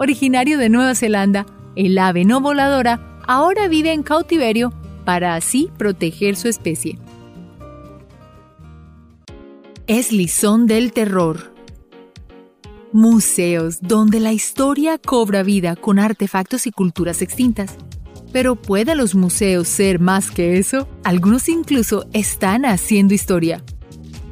Originario 0.00 0.58
de 0.58 0.68
Nueva 0.68 0.94
Zelanda, 0.94 1.44
el 1.74 1.98
ave 1.98 2.24
no 2.24 2.40
voladora 2.40 3.18
ahora 3.26 3.66
vive 3.66 3.92
en 3.92 4.04
cautiverio 4.04 4.72
para 5.04 5.34
así 5.34 5.70
proteger 5.76 6.36
su 6.36 6.46
especie. 6.46 7.00
Es 9.88 10.12
Lizón 10.12 10.68
del 10.68 10.92
Terror. 10.92 11.52
Museos 12.92 13.80
donde 13.80 14.20
la 14.20 14.32
historia 14.32 14.98
cobra 14.98 15.42
vida 15.42 15.74
con 15.74 15.98
artefactos 15.98 16.68
y 16.68 16.70
culturas 16.70 17.20
extintas. 17.20 17.76
Pero 18.32 18.54
¿pueden 18.54 18.98
los 18.98 19.16
museos 19.16 19.66
ser 19.66 19.98
más 19.98 20.30
que 20.30 20.58
eso? 20.58 20.88
Algunos 21.02 21.48
incluso 21.48 22.06
están 22.12 22.66
haciendo 22.66 23.14
historia. 23.14 23.64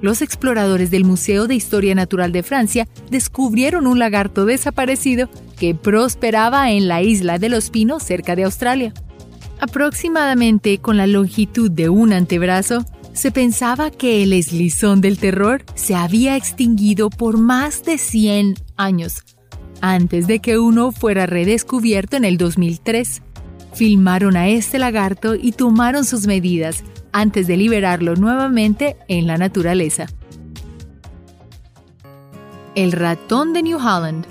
Los 0.02 0.20
exploradores 0.20 0.90
del 0.90 1.04
Museo 1.04 1.46
de 1.46 1.54
Historia 1.54 1.94
Natural 1.94 2.32
de 2.32 2.42
Francia 2.42 2.86
descubrieron 3.10 3.86
un 3.86 3.98
lagarto 3.98 4.44
desaparecido 4.44 5.30
que 5.58 5.74
prosperaba 5.74 6.70
en 6.70 6.86
la 6.86 7.02
isla 7.02 7.38
de 7.38 7.48
los 7.48 7.70
Pinos 7.70 8.02
cerca 8.02 8.36
de 8.36 8.44
Australia. 8.44 8.92
Aproximadamente 9.58 10.78
con 10.78 10.98
la 10.98 11.06
longitud 11.06 11.70
de 11.70 11.88
un 11.88 12.12
antebrazo, 12.12 12.84
se 13.14 13.30
pensaba 13.30 13.90
que 13.90 14.22
el 14.22 14.34
eslizón 14.34 15.00
del 15.00 15.16
terror 15.16 15.64
se 15.74 15.94
había 15.94 16.36
extinguido 16.36 17.08
por 17.08 17.38
más 17.38 17.82
de 17.82 17.96
100 17.96 18.56
años, 18.76 19.24
antes 19.80 20.26
de 20.26 20.40
que 20.40 20.58
uno 20.58 20.92
fuera 20.92 21.24
redescubierto 21.24 22.18
en 22.18 22.26
el 22.26 22.36
2003. 22.36 23.22
Filmaron 23.72 24.36
a 24.36 24.48
este 24.48 24.78
lagarto 24.78 25.34
y 25.34 25.52
tomaron 25.52 26.04
sus 26.04 26.26
medidas 26.26 26.84
antes 27.18 27.46
de 27.46 27.56
liberarlo 27.56 28.14
nuevamente 28.16 28.96
en 29.08 29.26
la 29.26 29.38
naturaleza. 29.38 30.06
El 32.74 32.92
ratón 32.92 33.52
de 33.52 33.62
New 33.62 33.78
Holland 33.78 34.26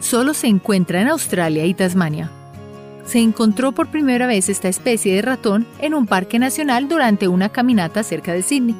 solo 0.00 0.34
se 0.34 0.46
encuentra 0.46 1.00
en 1.00 1.08
Australia 1.08 1.64
y 1.64 1.74
Tasmania 1.74 2.30
se 3.10 3.18
encontró 3.18 3.72
por 3.72 3.90
primera 3.90 4.28
vez 4.28 4.48
esta 4.48 4.68
especie 4.68 5.16
de 5.16 5.22
ratón 5.22 5.66
en 5.80 5.94
un 5.94 6.06
parque 6.06 6.38
nacional 6.38 6.88
durante 6.88 7.26
una 7.26 7.48
caminata 7.48 8.04
cerca 8.04 8.32
de 8.32 8.42
Sydney. 8.42 8.76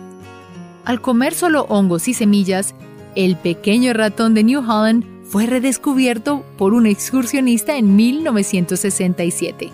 Al 0.85 1.01
comer 1.01 1.35
solo 1.35 1.65
hongos 1.69 2.07
y 2.07 2.15
semillas, 2.15 2.77
el 3.17 3.37
pequeño 3.37 3.93
ratón 3.93 4.35
de 4.35 4.45
New 4.45 4.61
Holland 4.61 5.05
fue 5.25 5.47
redescubierto 5.47 6.45
por 6.57 6.75
un 6.75 6.87
excursionista 6.87 7.77
en 7.77 7.97
1967. 7.97 9.73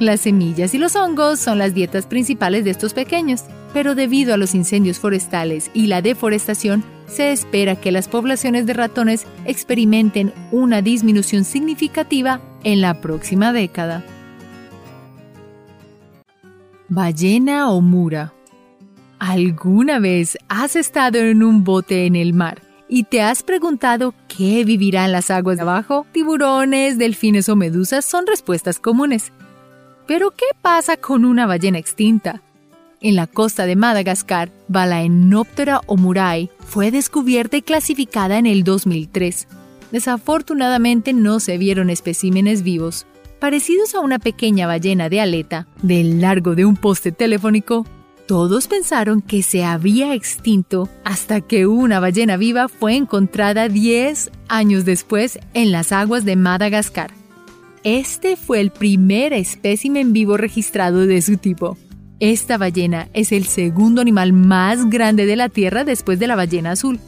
Las 0.00 0.22
semillas 0.22 0.74
y 0.74 0.78
los 0.78 0.96
hongos 0.96 1.40
son 1.40 1.58
las 1.58 1.74
dietas 1.74 2.06
principales 2.06 2.64
de 2.64 2.70
estos 2.70 2.94
pequeños, 2.94 3.44
pero 3.74 3.94
debido 3.94 4.32
a 4.32 4.38
los 4.38 4.54
incendios 4.54 4.98
forestales 4.98 5.70
y 5.74 5.88
la 5.88 6.00
deforestación, 6.00 6.82
se 7.06 7.32
espera 7.32 7.76
que 7.76 7.92
las 7.92 8.08
poblaciones 8.08 8.64
de 8.64 8.72
ratones 8.72 9.26
experimenten 9.44 10.32
una 10.52 10.80
disminución 10.80 11.44
significativa 11.44 12.40
en 12.64 12.80
la 12.80 13.02
próxima 13.02 13.52
década. 13.52 14.02
Ballena 16.88 17.70
o 17.70 17.82
mura. 17.82 18.32
¿Alguna 19.18 19.98
vez 19.98 20.38
has 20.48 20.76
estado 20.76 21.18
en 21.18 21.42
un 21.42 21.62
bote 21.62 22.06
en 22.06 22.16
el 22.16 22.32
mar 22.32 22.62
y 22.88 23.04
te 23.04 23.20
has 23.20 23.42
preguntado 23.42 24.14
qué 24.28 24.64
vivirá 24.64 25.04
en 25.04 25.12
las 25.12 25.30
aguas 25.30 25.56
de 25.56 25.62
abajo? 25.62 26.06
Tiburones, 26.10 26.96
delfines 26.96 27.50
o 27.50 27.54
medusas 27.54 28.06
son 28.06 28.26
respuestas 28.26 28.78
comunes. 28.78 29.30
Pero 30.10 30.32
¿qué 30.32 30.46
pasa 30.60 30.96
con 30.96 31.24
una 31.24 31.46
ballena 31.46 31.78
extinta? 31.78 32.42
En 33.00 33.14
la 33.14 33.28
costa 33.28 33.64
de 33.64 33.76
Madagascar, 33.76 34.50
Balaenoptera 34.66 35.82
omurai 35.86 36.50
fue 36.66 36.90
descubierta 36.90 37.58
y 37.58 37.62
clasificada 37.62 38.36
en 38.36 38.46
el 38.46 38.64
2003. 38.64 39.46
Desafortunadamente 39.92 41.12
no 41.12 41.38
se 41.38 41.58
vieron 41.58 41.90
especímenes 41.90 42.64
vivos. 42.64 43.06
Parecidos 43.38 43.94
a 43.94 44.00
una 44.00 44.18
pequeña 44.18 44.66
ballena 44.66 45.08
de 45.08 45.20
aleta, 45.20 45.68
del 45.80 46.20
largo 46.20 46.56
de 46.56 46.64
un 46.64 46.74
poste 46.74 47.12
telefónico, 47.12 47.86
todos 48.26 48.66
pensaron 48.66 49.22
que 49.22 49.44
se 49.44 49.62
había 49.62 50.12
extinto 50.12 50.88
hasta 51.04 51.40
que 51.40 51.68
una 51.68 52.00
ballena 52.00 52.36
viva 52.36 52.66
fue 52.66 52.96
encontrada 52.96 53.68
10 53.68 54.32
años 54.48 54.84
después 54.84 55.38
en 55.54 55.70
las 55.70 55.92
aguas 55.92 56.24
de 56.24 56.34
Madagascar. 56.34 57.19
Este 57.82 58.36
fue 58.36 58.60
el 58.60 58.70
primer 58.70 59.32
espécimen 59.32 60.12
vivo 60.12 60.36
registrado 60.36 61.06
de 61.06 61.22
su 61.22 61.38
tipo. 61.38 61.78
Esta 62.18 62.58
ballena 62.58 63.08
es 63.14 63.32
el 63.32 63.46
segundo 63.46 64.02
animal 64.02 64.34
más 64.34 64.90
grande 64.90 65.24
de 65.24 65.36
la 65.36 65.48
Tierra 65.48 65.84
después 65.84 66.18
de 66.18 66.26
la 66.26 66.36
ballena 66.36 66.72
azul. 66.72 67.00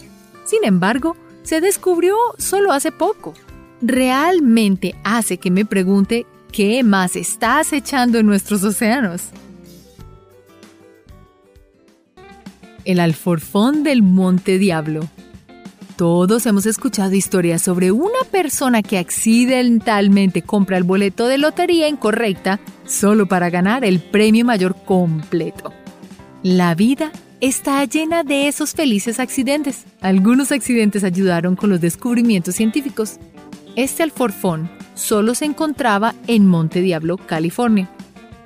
Sin 0.47 0.65
embargo, 0.65 1.15
se 1.43 1.61
descubrió 1.61 2.17
solo 2.39 2.73
hace 2.73 2.91
poco. 2.91 3.35
Realmente 3.83 4.95
hace 5.05 5.37
que 5.37 5.51
me 5.51 5.67
pregunte 5.67 6.25
qué 6.51 6.83
más 6.83 7.17
está 7.17 7.59
acechando 7.59 8.19
en 8.19 8.27
nuestros 8.27 8.65
océanos. 8.65 9.25
El 12.87 12.99
alforfón 12.99 13.83
del 13.83 14.03
Monte 14.03 14.57
Diablo. 14.57 15.07
Todos 16.03 16.47
hemos 16.47 16.67
escuchado 16.67 17.15
historias 17.15 17.63
sobre 17.63 17.93
una 17.93 18.25
persona 18.29 18.83
que 18.83 18.99
accidentalmente 18.99 20.43
compra 20.43 20.77
el 20.77 20.83
boleto 20.83 21.29
de 21.29 21.39
lotería 21.39 21.87
incorrecta 21.87 22.59
solo 22.85 23.27
para 23.27 23.51
ganar 23.51 23.85
el 23.85 24.01
premio 24.01 24.45
mayor 24.45 24.75
completo. 24.85 25.73
La 26.43 26.75
vida 26.75 27.13
está 27.41 27.85
llena 27.85 28.25
de 28.25 28.49
esos 28.49 28.73
felices 28.73 29.21
accidentes. 29.21 29.85
Algunos 30.01 30.51
accidentes 30.51 31.05
ayudaron 31.05 31.55
con 31.55 31.71
los 31.71 31.81
descubrimientos 31.81 32.57
científicos. 32.57 33.19
Este 33.77 34.03
alforfón 34.03 34.69
solo 34.95 35.37
se 35.37 35.45
encontraba 35.45 36.17
en 36.27 36.49
Monte 36.49 36.81
Diablo, 36.81 37.17
California. 37.17 37.89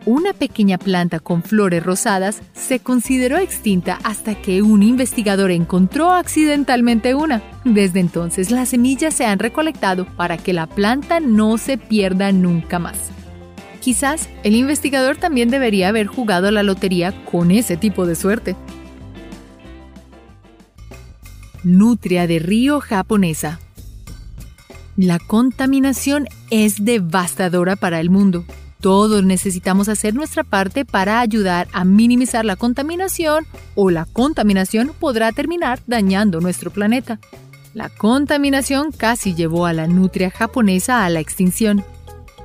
Una 0.07 0.33
pequeña 0.33 0.79
planta 0.79 1.19
con 1.19 1.43
flores 1.43 1.83
rosadas 1.83 2.41
se 2.55 2.79
consideró 2.79 3.39
extinta 3.39 3.99
hasta 4.05 4.37
que 4.37 4.63
un 4.63 4.85
investigador 4.85 5.51
encontró 5.51 6.13
accidentalmente 6.13 7.17
una. 7.17 7.43
Desde 7.65 7.99
entonces 7.99 8.53
las 8.53 8.69
semillas 8.69 9.15
se 9.15 9.27
han 9.27 9.41
recolectado 9.41 10.07
para 10.17 10.39
que 10.39 10.53
la 10.53 10.69
planta 10.69 11.19
no 11.19 11.59
se 11.59 11.77
pierda 11.77 12.31
nunca 12.31 12.79
más. 12.79 13.11
Quizás 13.81 14.29
el 14.45 14.55
investigador 14.55 15.17
también 15.17 15.51
debería 15.51 15.89
haber 15.89 16.07
jugado 16.07 16.53
la 16.53 16.63
lotería 16.63 17.25
con 17.25 17.51
ese 17.51 17.77
tipo 17.77 18.07
de 18.07 18.15
suerte. 18.15 18.55
Nutria 21.65 22.29
de 22.29 22.39
río 22.39 22.79
japonesa. 22.79 23.59
La 24.97 25.19
contaminación 25.19 26.29
es 26.51 26.85
devastadora 26.85 27.75
para 27.75 27.99
el 27.99 28.09
mundo. 28.09 28.45
Todos 28.87 29.25
necesitamos 29.25 29.89
hacer 29.89 30.15
nuestra 30.15 30.45
parte 30.45 30.85
para 30.85 31.19
ayudar 31.19 31.67
a 31.73 31.85
minimizar 31.85 32.45
la 32.45 32.55
contaminación 32.55 33.45
o 33.75 33.91
la 33.91 34.05
contaminación 34.05 34.93
podrá 35.01 35.33
terminar 35.33 35.81
dañando 35.89 36.41
nuestro 36.41 36.71
planeta. 36.71 37.19
La 37.75 37.89
contaminación 37.89 38.93
casi 38.93 39.35
llevó 39.35 39.67
a 39.67 39.73
la 39.73 39.89
nutria 39.89 40.31
japonesa 40.31 41.05
a 41.05 41.11
la 41.11 41.19
extinción. 41.19 41.85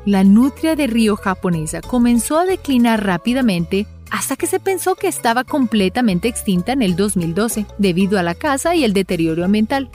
La 0.03 0.23
nutria 0.23 0.75
de 0.75 0.87
río 0.87 1.15
japonesa 1.15 1.79
comenzó 1.81 2.39
a 2.39 2.45
declinar 2.45 3.05
rápidamente 3.05 3.85
hasta 4.09 4.35
que 4.35 4.47
se 4.47 4.59
pensó 4.59 4.95
que 4.95 5.09
estaba 5.09 5.43
completamente 5.43 6.27
extinta 6.27 6.73
en 6.73 6.81
el 6.81 6.95
2012 6.95 7.67
debido 7.77 8.17
a 8.17 8.23
la 8.23 8.33
caza 8.33 8.73
y 8.73 8.83
el 8.83 8.93
deterioro 8.93 9.45
ambiental. 9.45 9.91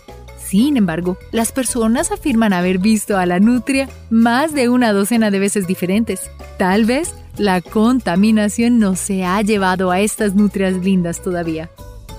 Sin 0.49 0.77
embargo, 0.77 1.19
las 1.33 1.53
personas 1.53 2.13
afirman 2.13 2.53
haber 2.53 2.79
visto 2.79 3.19
a 3.19 3.27
la 3.27 3.41
nutria 3.41 3.89
más 4.11 4.55
de 4.55 4.69
una 4.69 4.93
docena 4.93 5.31
de 5.31 5.39
veces 5.39 5.67
diferentes. 5.67 6.31
Tal 6.59 6.85
vez 6.85 7.15
la 7.37 7.61
contaminación 7.61 8.79
no 8.79 8.95
se 8.95 9.25
ha 9.25 9.43
llevado 9.43 9.91
a 9.91 10.01
estas 10.01 10.35
nutrias 10.35 10.75
lindas 10.75 11.21
todavía. 11.21 11.71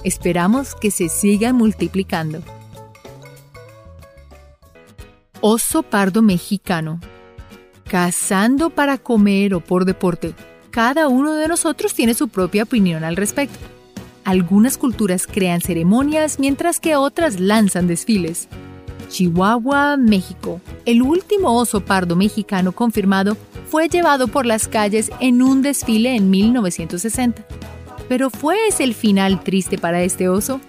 Esperamos 0.04 0.76
que 0.76 0.92
se 0.92 1.10
sigan 1.10 1.56
multiplicando. 1.56 2.42
Oso 5.40 5.84
pardo 5.84 6.22
mexicano. 6.22 7.00
Cazando 7.88 8.70
para 8.70 8.98
comer 8.98 9.54
o 9.54 9.62
por 9.62 9.86
deporte 9.86 10.34
cada 10.78 11.08
uno 11.08 11.34
de 11.34 11.48
nosotros 11.48 11.96
tiene 11.96 12.14
su 12.14 12.28
propia 12.28 12.62
opinión 12.62 13.04
al 13.04 13.16
respecto. 13.16 13.58
Algunas 14.28 14.78
culturas 14.78 15.26
crean 15.26 15.62
ceremonias 15.62 16.38
mientras 16.38 16.82
que 16.82 16.98
otras 16.98 17.40
lanzan 17.40 17.88
desfiles. 17.88 18.50
Chihuahua, 19.08 19.96
México. 19.96 20.60
El 20.84 21.02
último 21.02 21.58
oso 21.58 21.86
pardo 21.86 22.18
mexicano 22.18 22.74
confirmado 22.74 23.38
fue 23.70 23.88
llevado 23.88 24.28
por 24.28 24.46
las 24.46 24.68
calles 24.68 25.12
en 25.22 25.42
un 25.42 25.62
desfile 25.62 26.14
en 26.14 26.30
1960. 26.30 27.42
Pero 28.10 28.30
¿fue 28.30 28.68
ese 28.68 28.84
el 28.84 28.96
final 28.96 29.46
triste 29.46 29.78
para 29.78 30.02
este 30.02 30.28
oso? 30.28 30.60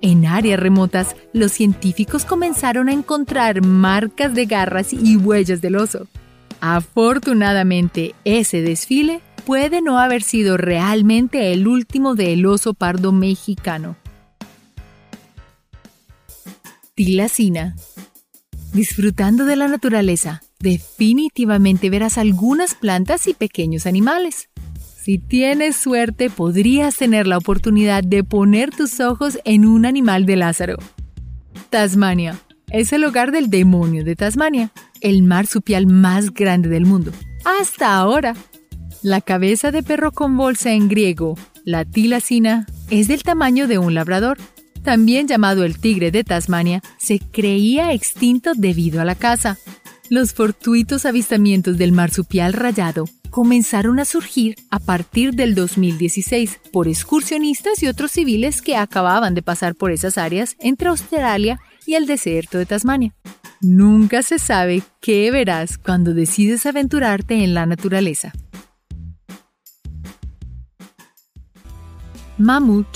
En 0.00 0.24
áreas 0.24 0.60
remotas, 0.60 1.16
los 1.32 1.50
científicos 1.50 2.24
comenzaron 2.24 2.88
a 2.88 2.92
encontrar 2.92 3.60
marcas 3.60 4.36
de 4.36 4.46
garras 4.46 4.92
y 4.92 5.16
huellas 5.16 5.60
del 5.60 5.74
oso. 5.74 6.06
Afortunadamente, 6.60 8.14
ese 8.24 8.62
desfile 8.62 9.20
puede 9.40 9.82
no 9.82 9.98
haber 9.98 10.22
sido 10.22 10.56
realmente 10.56 11.52
el 11.52 11.66
último 11.66 12.14
del 12.14 12.46
oso 12.46 12.74
pardo 12.74 13.12
mexicano. 13.12 13.96
Tilacina. 16.94 17.76
Disfrutando 18.72 19.46
de 19.46 19.56
la 19.56 19.66
naturaleza, 19.66 20.42
definitivamente 20.60 21.90
verás 21.90 22.18
algunas 22.18 22.74
plantas 22.74 23.26
y 23.26 23.34
pequeños 23.34 23.86
animales. 23.86 24.48
Si 25.02 25.18
tienes 25.18 25.76
suerte, 25.76 26.30
podrías 26.30 26.96
tener 26.96 27.26
la 27.26 27.38
oportunidad 27.38 28.04
de 28.04 28.22
poner 28.22 28.70
tus 28.70 29.00
ojos 29.00 29.38
en 29.44 29.64
un 29.66 29.86
animal 29.86 30.26
de 30.26 30.36
Lázaro. 30.36 30.76
Tasmania 31.70 32.38
es 32.70 32.92
el 32.92 33.04
hogar 33.04 33.32
del 33.32 33.50
demonio 33.50 34.04
de 34.04 34.14
Tasmania, 34.14 34.70
el 35.00 35.22
marsupial 35.22 35.86
más 35.86 36.32
grande 36.32 36.68
del 36.68 36.86
mundo. 36.86 37.12
Hasta 37.44 37.96
ahora. 37.96 38.34
La 39.02 39.22
cabeza 39.22 39.70
de 39.70 39.82
perro 39.82 40.12
con 40.12 40.36
bolsa 40.36 40.72
en 40.72 40.88
griego, 40.88 41.38
la 41.64 41.86
tilacina, 41.86 42.66
es 42.90 43.08
del 43.08 43.22
tamaño 43.22 43.66
de 43.66 43.78
un 43.78 43.94
labrador. 43.94 44.36
También 44.82 45.26
llamado 45.26 45.64
el 45.64 45.78
tigre 45.78 46.10
de 46.10 46.22
Tasmania, 46.22 46.82
se 46.98 47.18
creía 47.18 47.94
extinto 47.94 48.52
debido 48.54 49.00
a 49.00 49.06
la 49.06 49.14
caza. 49.14 49.56
Los 50.10 50.34
fortuitos 50.34 51.06
avistamientos 51.06 51.78
del 51.78 51.92
marsupial 51.92 52.52
rayado 52.52 53.06
comenzaron 53.30 54.00
a 54.00 54.04
surgir 54.04 54.56
a 54.70 54.78
partir 54.78 55.32
del 55.32 55.54
2016 55.54 56.60
por 56.70 56.86
excursionistas 56.86 57.82
y 57.82 57.86
otros 57.86 58.10
civiles 58.10 58.60
que 58.60 58.76
acababan 58.76 59.34
de 59.34 59.40
pasar 59.42 59.76
por 59.76 59.92
esas 59.92 60.18
áreas 60.18 60.56
entre 60.60 60.88
Australia 60.88 61.58
y 61.86 61.94
el 61.94 62.06
desierto 62.06 62.58
de 62.58 62.66
Tasmania. 62.66 63.14
Nunca 63.62 64.22
se 64.22 64.38
sabe 64.38 64.82
qué 65.00 65.30
verás 65.30 65.78
cuando 65.78 66.12
decides 66.12 66.66
aventurarte 66.66 67.42
en 67.42 67.54
la 67.54 67.64
naturaleza. 67.64 68.32
Mamut. 72.40 72.86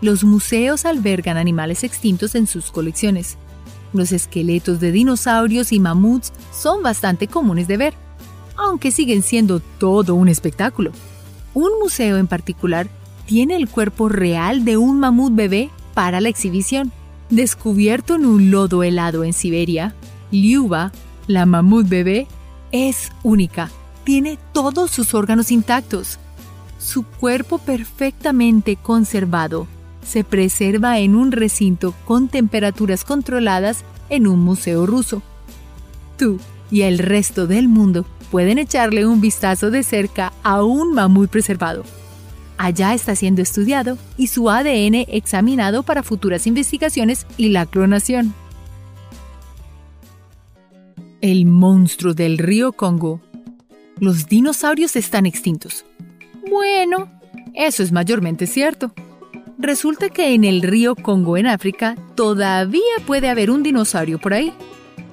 Los 0.00 0.22
museos 0.22 0.84
albergan 0.84 1.36
animales 1.36 1.82
extintos 1.82 2.36
en 2.36 2.46
sus 2.46 2.70
colecciones. 2.70 3.38
Los 3.92 4.12
esqueletos 4.12 4.78
de 4.78 4.92
dinosaurios 4.92 5.72
y 5.72 5.80
mamuts 5.80 6.32
son 6.52 6.80
bastante 6.80 7.26
comunes 7.26 7.66
de 7.66 7.76
ver, 7.76 7.94
aunque 8.56 8.92
siguen 8.92 9.22
siendo 9.22 9.58
todo 9.58 10.14
un 10.14 10.28
espectáculo. 10.28 10.92
Un 11.54 11.70
museo 11.80 12.18
en 12.18 12.28
particular 12.28 12.86
tiene 13.26 13.56
el 13.56 13.68
cuerpo 13.68 14.08
real 14.08 14.64
de 14.64 14.76
un 14.76 15.00
mamut 15.00 15.34
bebé 15.34 15.70
para 15.92 16.20
la 16.20 16.28
exhibición. 16.28 16.92
Descubierto 17.30 18.14
en 18.14 18.26
un 18.26 18.52
lodo 18.52 18.84
helado 18.84 19.24
en 19.24 19.32
Siberia, 19.32 19.96
Liuba, 20.30 20.92
la 21.26 21.46
mamut 21.46 21.88
bebé, 21.88 22.28
es 22.70 23.10
única. 23.24 23.72
Tiene 24.04 24.38
todos 24.52 24.92
sus 24.92 25.14
órganos 25.14 25.50
intactos. 25.50 26.20
Su 26.86 27.02
cuerpo 27.02 27.58
perfectamente 27.58 28.76
conservado 28.76 29.66
se 30.06 30.22
preserva 30.22 31.00
en 31.00 31.16
un 31.16 31.32
recinto 31.32 31.92
con 32.04 32.28
temperaturas 32.28 33.02
controladas 33.02 33.82
en 34.08 34.28
un 34.28 34.38
museo 34.38 34.86
ruso. 34.86 35.20
Tú 36.16 36.38
y 36.70 36.82
el 36.82 36.98
resto 36.98 37.48
del 37.48 37.66
mundo 37.66 38.06
pueden 38.30 38.58
echarle 38.58 39.04
un 39.04 39.20
vistazo 39.20 39.72
de 39.72 39.82
cerca 39.82 40.32
a 40.44 40.62
un 40.62 40.94
mamut 40.94 41.28
preservado. 41.28 41.82
Allá 42.56 42.94
está 42.94 43.16
siendo 43.16 43.42
estudiado 43.42 43.98
y 44.16 44.28
su 44.28 44.48
ADN 44.48 45.06
examinado 45.08 45.82
para 45.82 46.04
futuras 46.04 46.46
investigaciones 46.46 47.26
y 47.36 47.48
la 47.48 47.66
clonación. 47.66 48.32
El 51.20 51.46
monstruo 51.46 52.14
del 52.14 52.38
río 52.38 52.70
Congo. 52.70 53.20
Los 53.98 54.28
dinosaurios 54.28 54.94
están 54.94 55.26
extintos. 55.26 55.84
Bueno, 56.48 57.08
eso 57.54 57.82
es 57.82 57.92
mayormente 57.92 58.46
cierto. 58.46 58.92
Resulta 59.58 60.10
que 60.10 60.34
en 60.34 60.44
el 60.44 60.62
río 60.62 60.94
Congo 60.94 61.36
en 61.36 61.46
África 61.46 61.96
todavía 62.14 62.82
puede 63.06 63.28
haber 63.28 63.50
un 63.50 63.62
dinosaurio 63.62 64.18
por 64.18 64.34
ahí. 64.34 64.52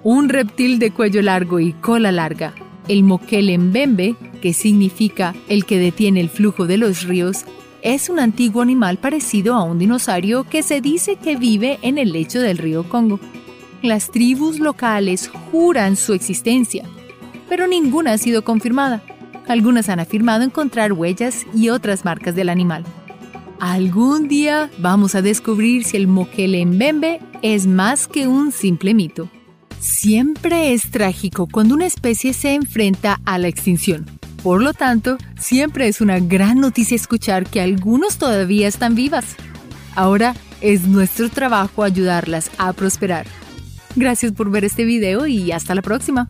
Un 0.04 0.30
reptil 0.30 0.80
de 0.80 0.92
cuello 0.92 1.22
largo 1.22 1.60
y 1.60 1.74
cola 1.74 2.12
larga. 2.12 2.54
El 2.88 3.04
mbembe, 3.04 4.16
que 4.42 4.54
significa 4.54 5.34
el 5.48 5.66
que 5.66 5.80
detiene 5.80 6.20
el 6.20 6.30
flujo 6.30 6.68
de 6.68 6.78
los 6.78 7.04
ríos, 7.04 7.46
es 7.82 8.10
un 8.10 8.20
antiguo 8.20 8.62
animal 8.62 8.98
parecido 8.98 9.56
a 9.56 9.64
un 9.64 9.80
dinosaurio 9.80 10.44
que 10.44 10.62
se 10.64 10.82
dice 10.82 11.16
que 11.16 11.38
vive 11.38 11.80
en 11.82 11.98
el 11.98 12.12
lecho 12.12 12.42
del 12.42 12.58
río 12.58 12.88
Congo. 12.88 13.20
Las 13.82 14.12
tribus 14.12 14.60
locales 14.60 15.30
juran 15.52 15.96
su 15.96 16.14
existencia, 16.14 16.86
pero 17.50 17.68
ninguna 17.68 18.14
ha 18.14 18.18
sido 18.18 18.44
confirmada. 18.44 19.02
Algunas 19.48 19.90
han 19.90 20.00
afirmado 20.00 20.44
encontrar 20.44 20.94
huellas 20.94 21.46
y 21.54 21.70
otras 21.70 22.06
marcas 22.06 22.36
del 22.36 22.50
animal. 22.50 22.84
Algún 23.60 24.28
día 24.28 24.70
vamos 24.80 25.16
a 25.16 25.22
descubrir 25.22 25.84
si 25.84 25.98
el 25.98 26.08
Mokele 26.08 26.66
Mbembe 26.66 27.20
es 27.42 27.68
más 27.68 28.08
que 28.08 28.28
un 28.28 28.52
simple 28.52 28.94
mito. 28.94 29.30
Siempre 29.80 30.74
es 30.74 30.92
trágico 30.92 31.48
cuando 31.52 31.76
una 31.76 31.86
especie 31.86 32.34
se 32.34 32.54
enfrenta 32.54 33.20
a 33.26 33.38
la 33.38 33.48
extinción. 33.48 34.06
Por 34.42 34.62
lo 34.62 34.74
tanto, 34.74 35.18
siempre 35.40 35.88
es 35.88 36.02
una 36.02 36.20
gran 36.20 36.60
noticia 36.60 36.96
escuchar 36.96 37.46
que 37.46 37.62
algunos 37.62 38.18
todavía 38.18 38.68
están 38.68 38.96
vivas. 38.96 39.36
Ahora 39.96 40.36
es 40.60 40.88
nuestro 40.88 41.30
trabajo 41.30 41.84
ayudarlas 41.84 42.50
a 42.58 42.74
prosperar. 42.74 43.26
Gracias 43.96 44.32
por 44.32 44.50
ver 44.50 44.66
este 44.66 44.86
video 44.86 45.28
y 45.28 45.52
hasta 45.52 45.76
la 45.76 45.82
próxima. 45.82 46.30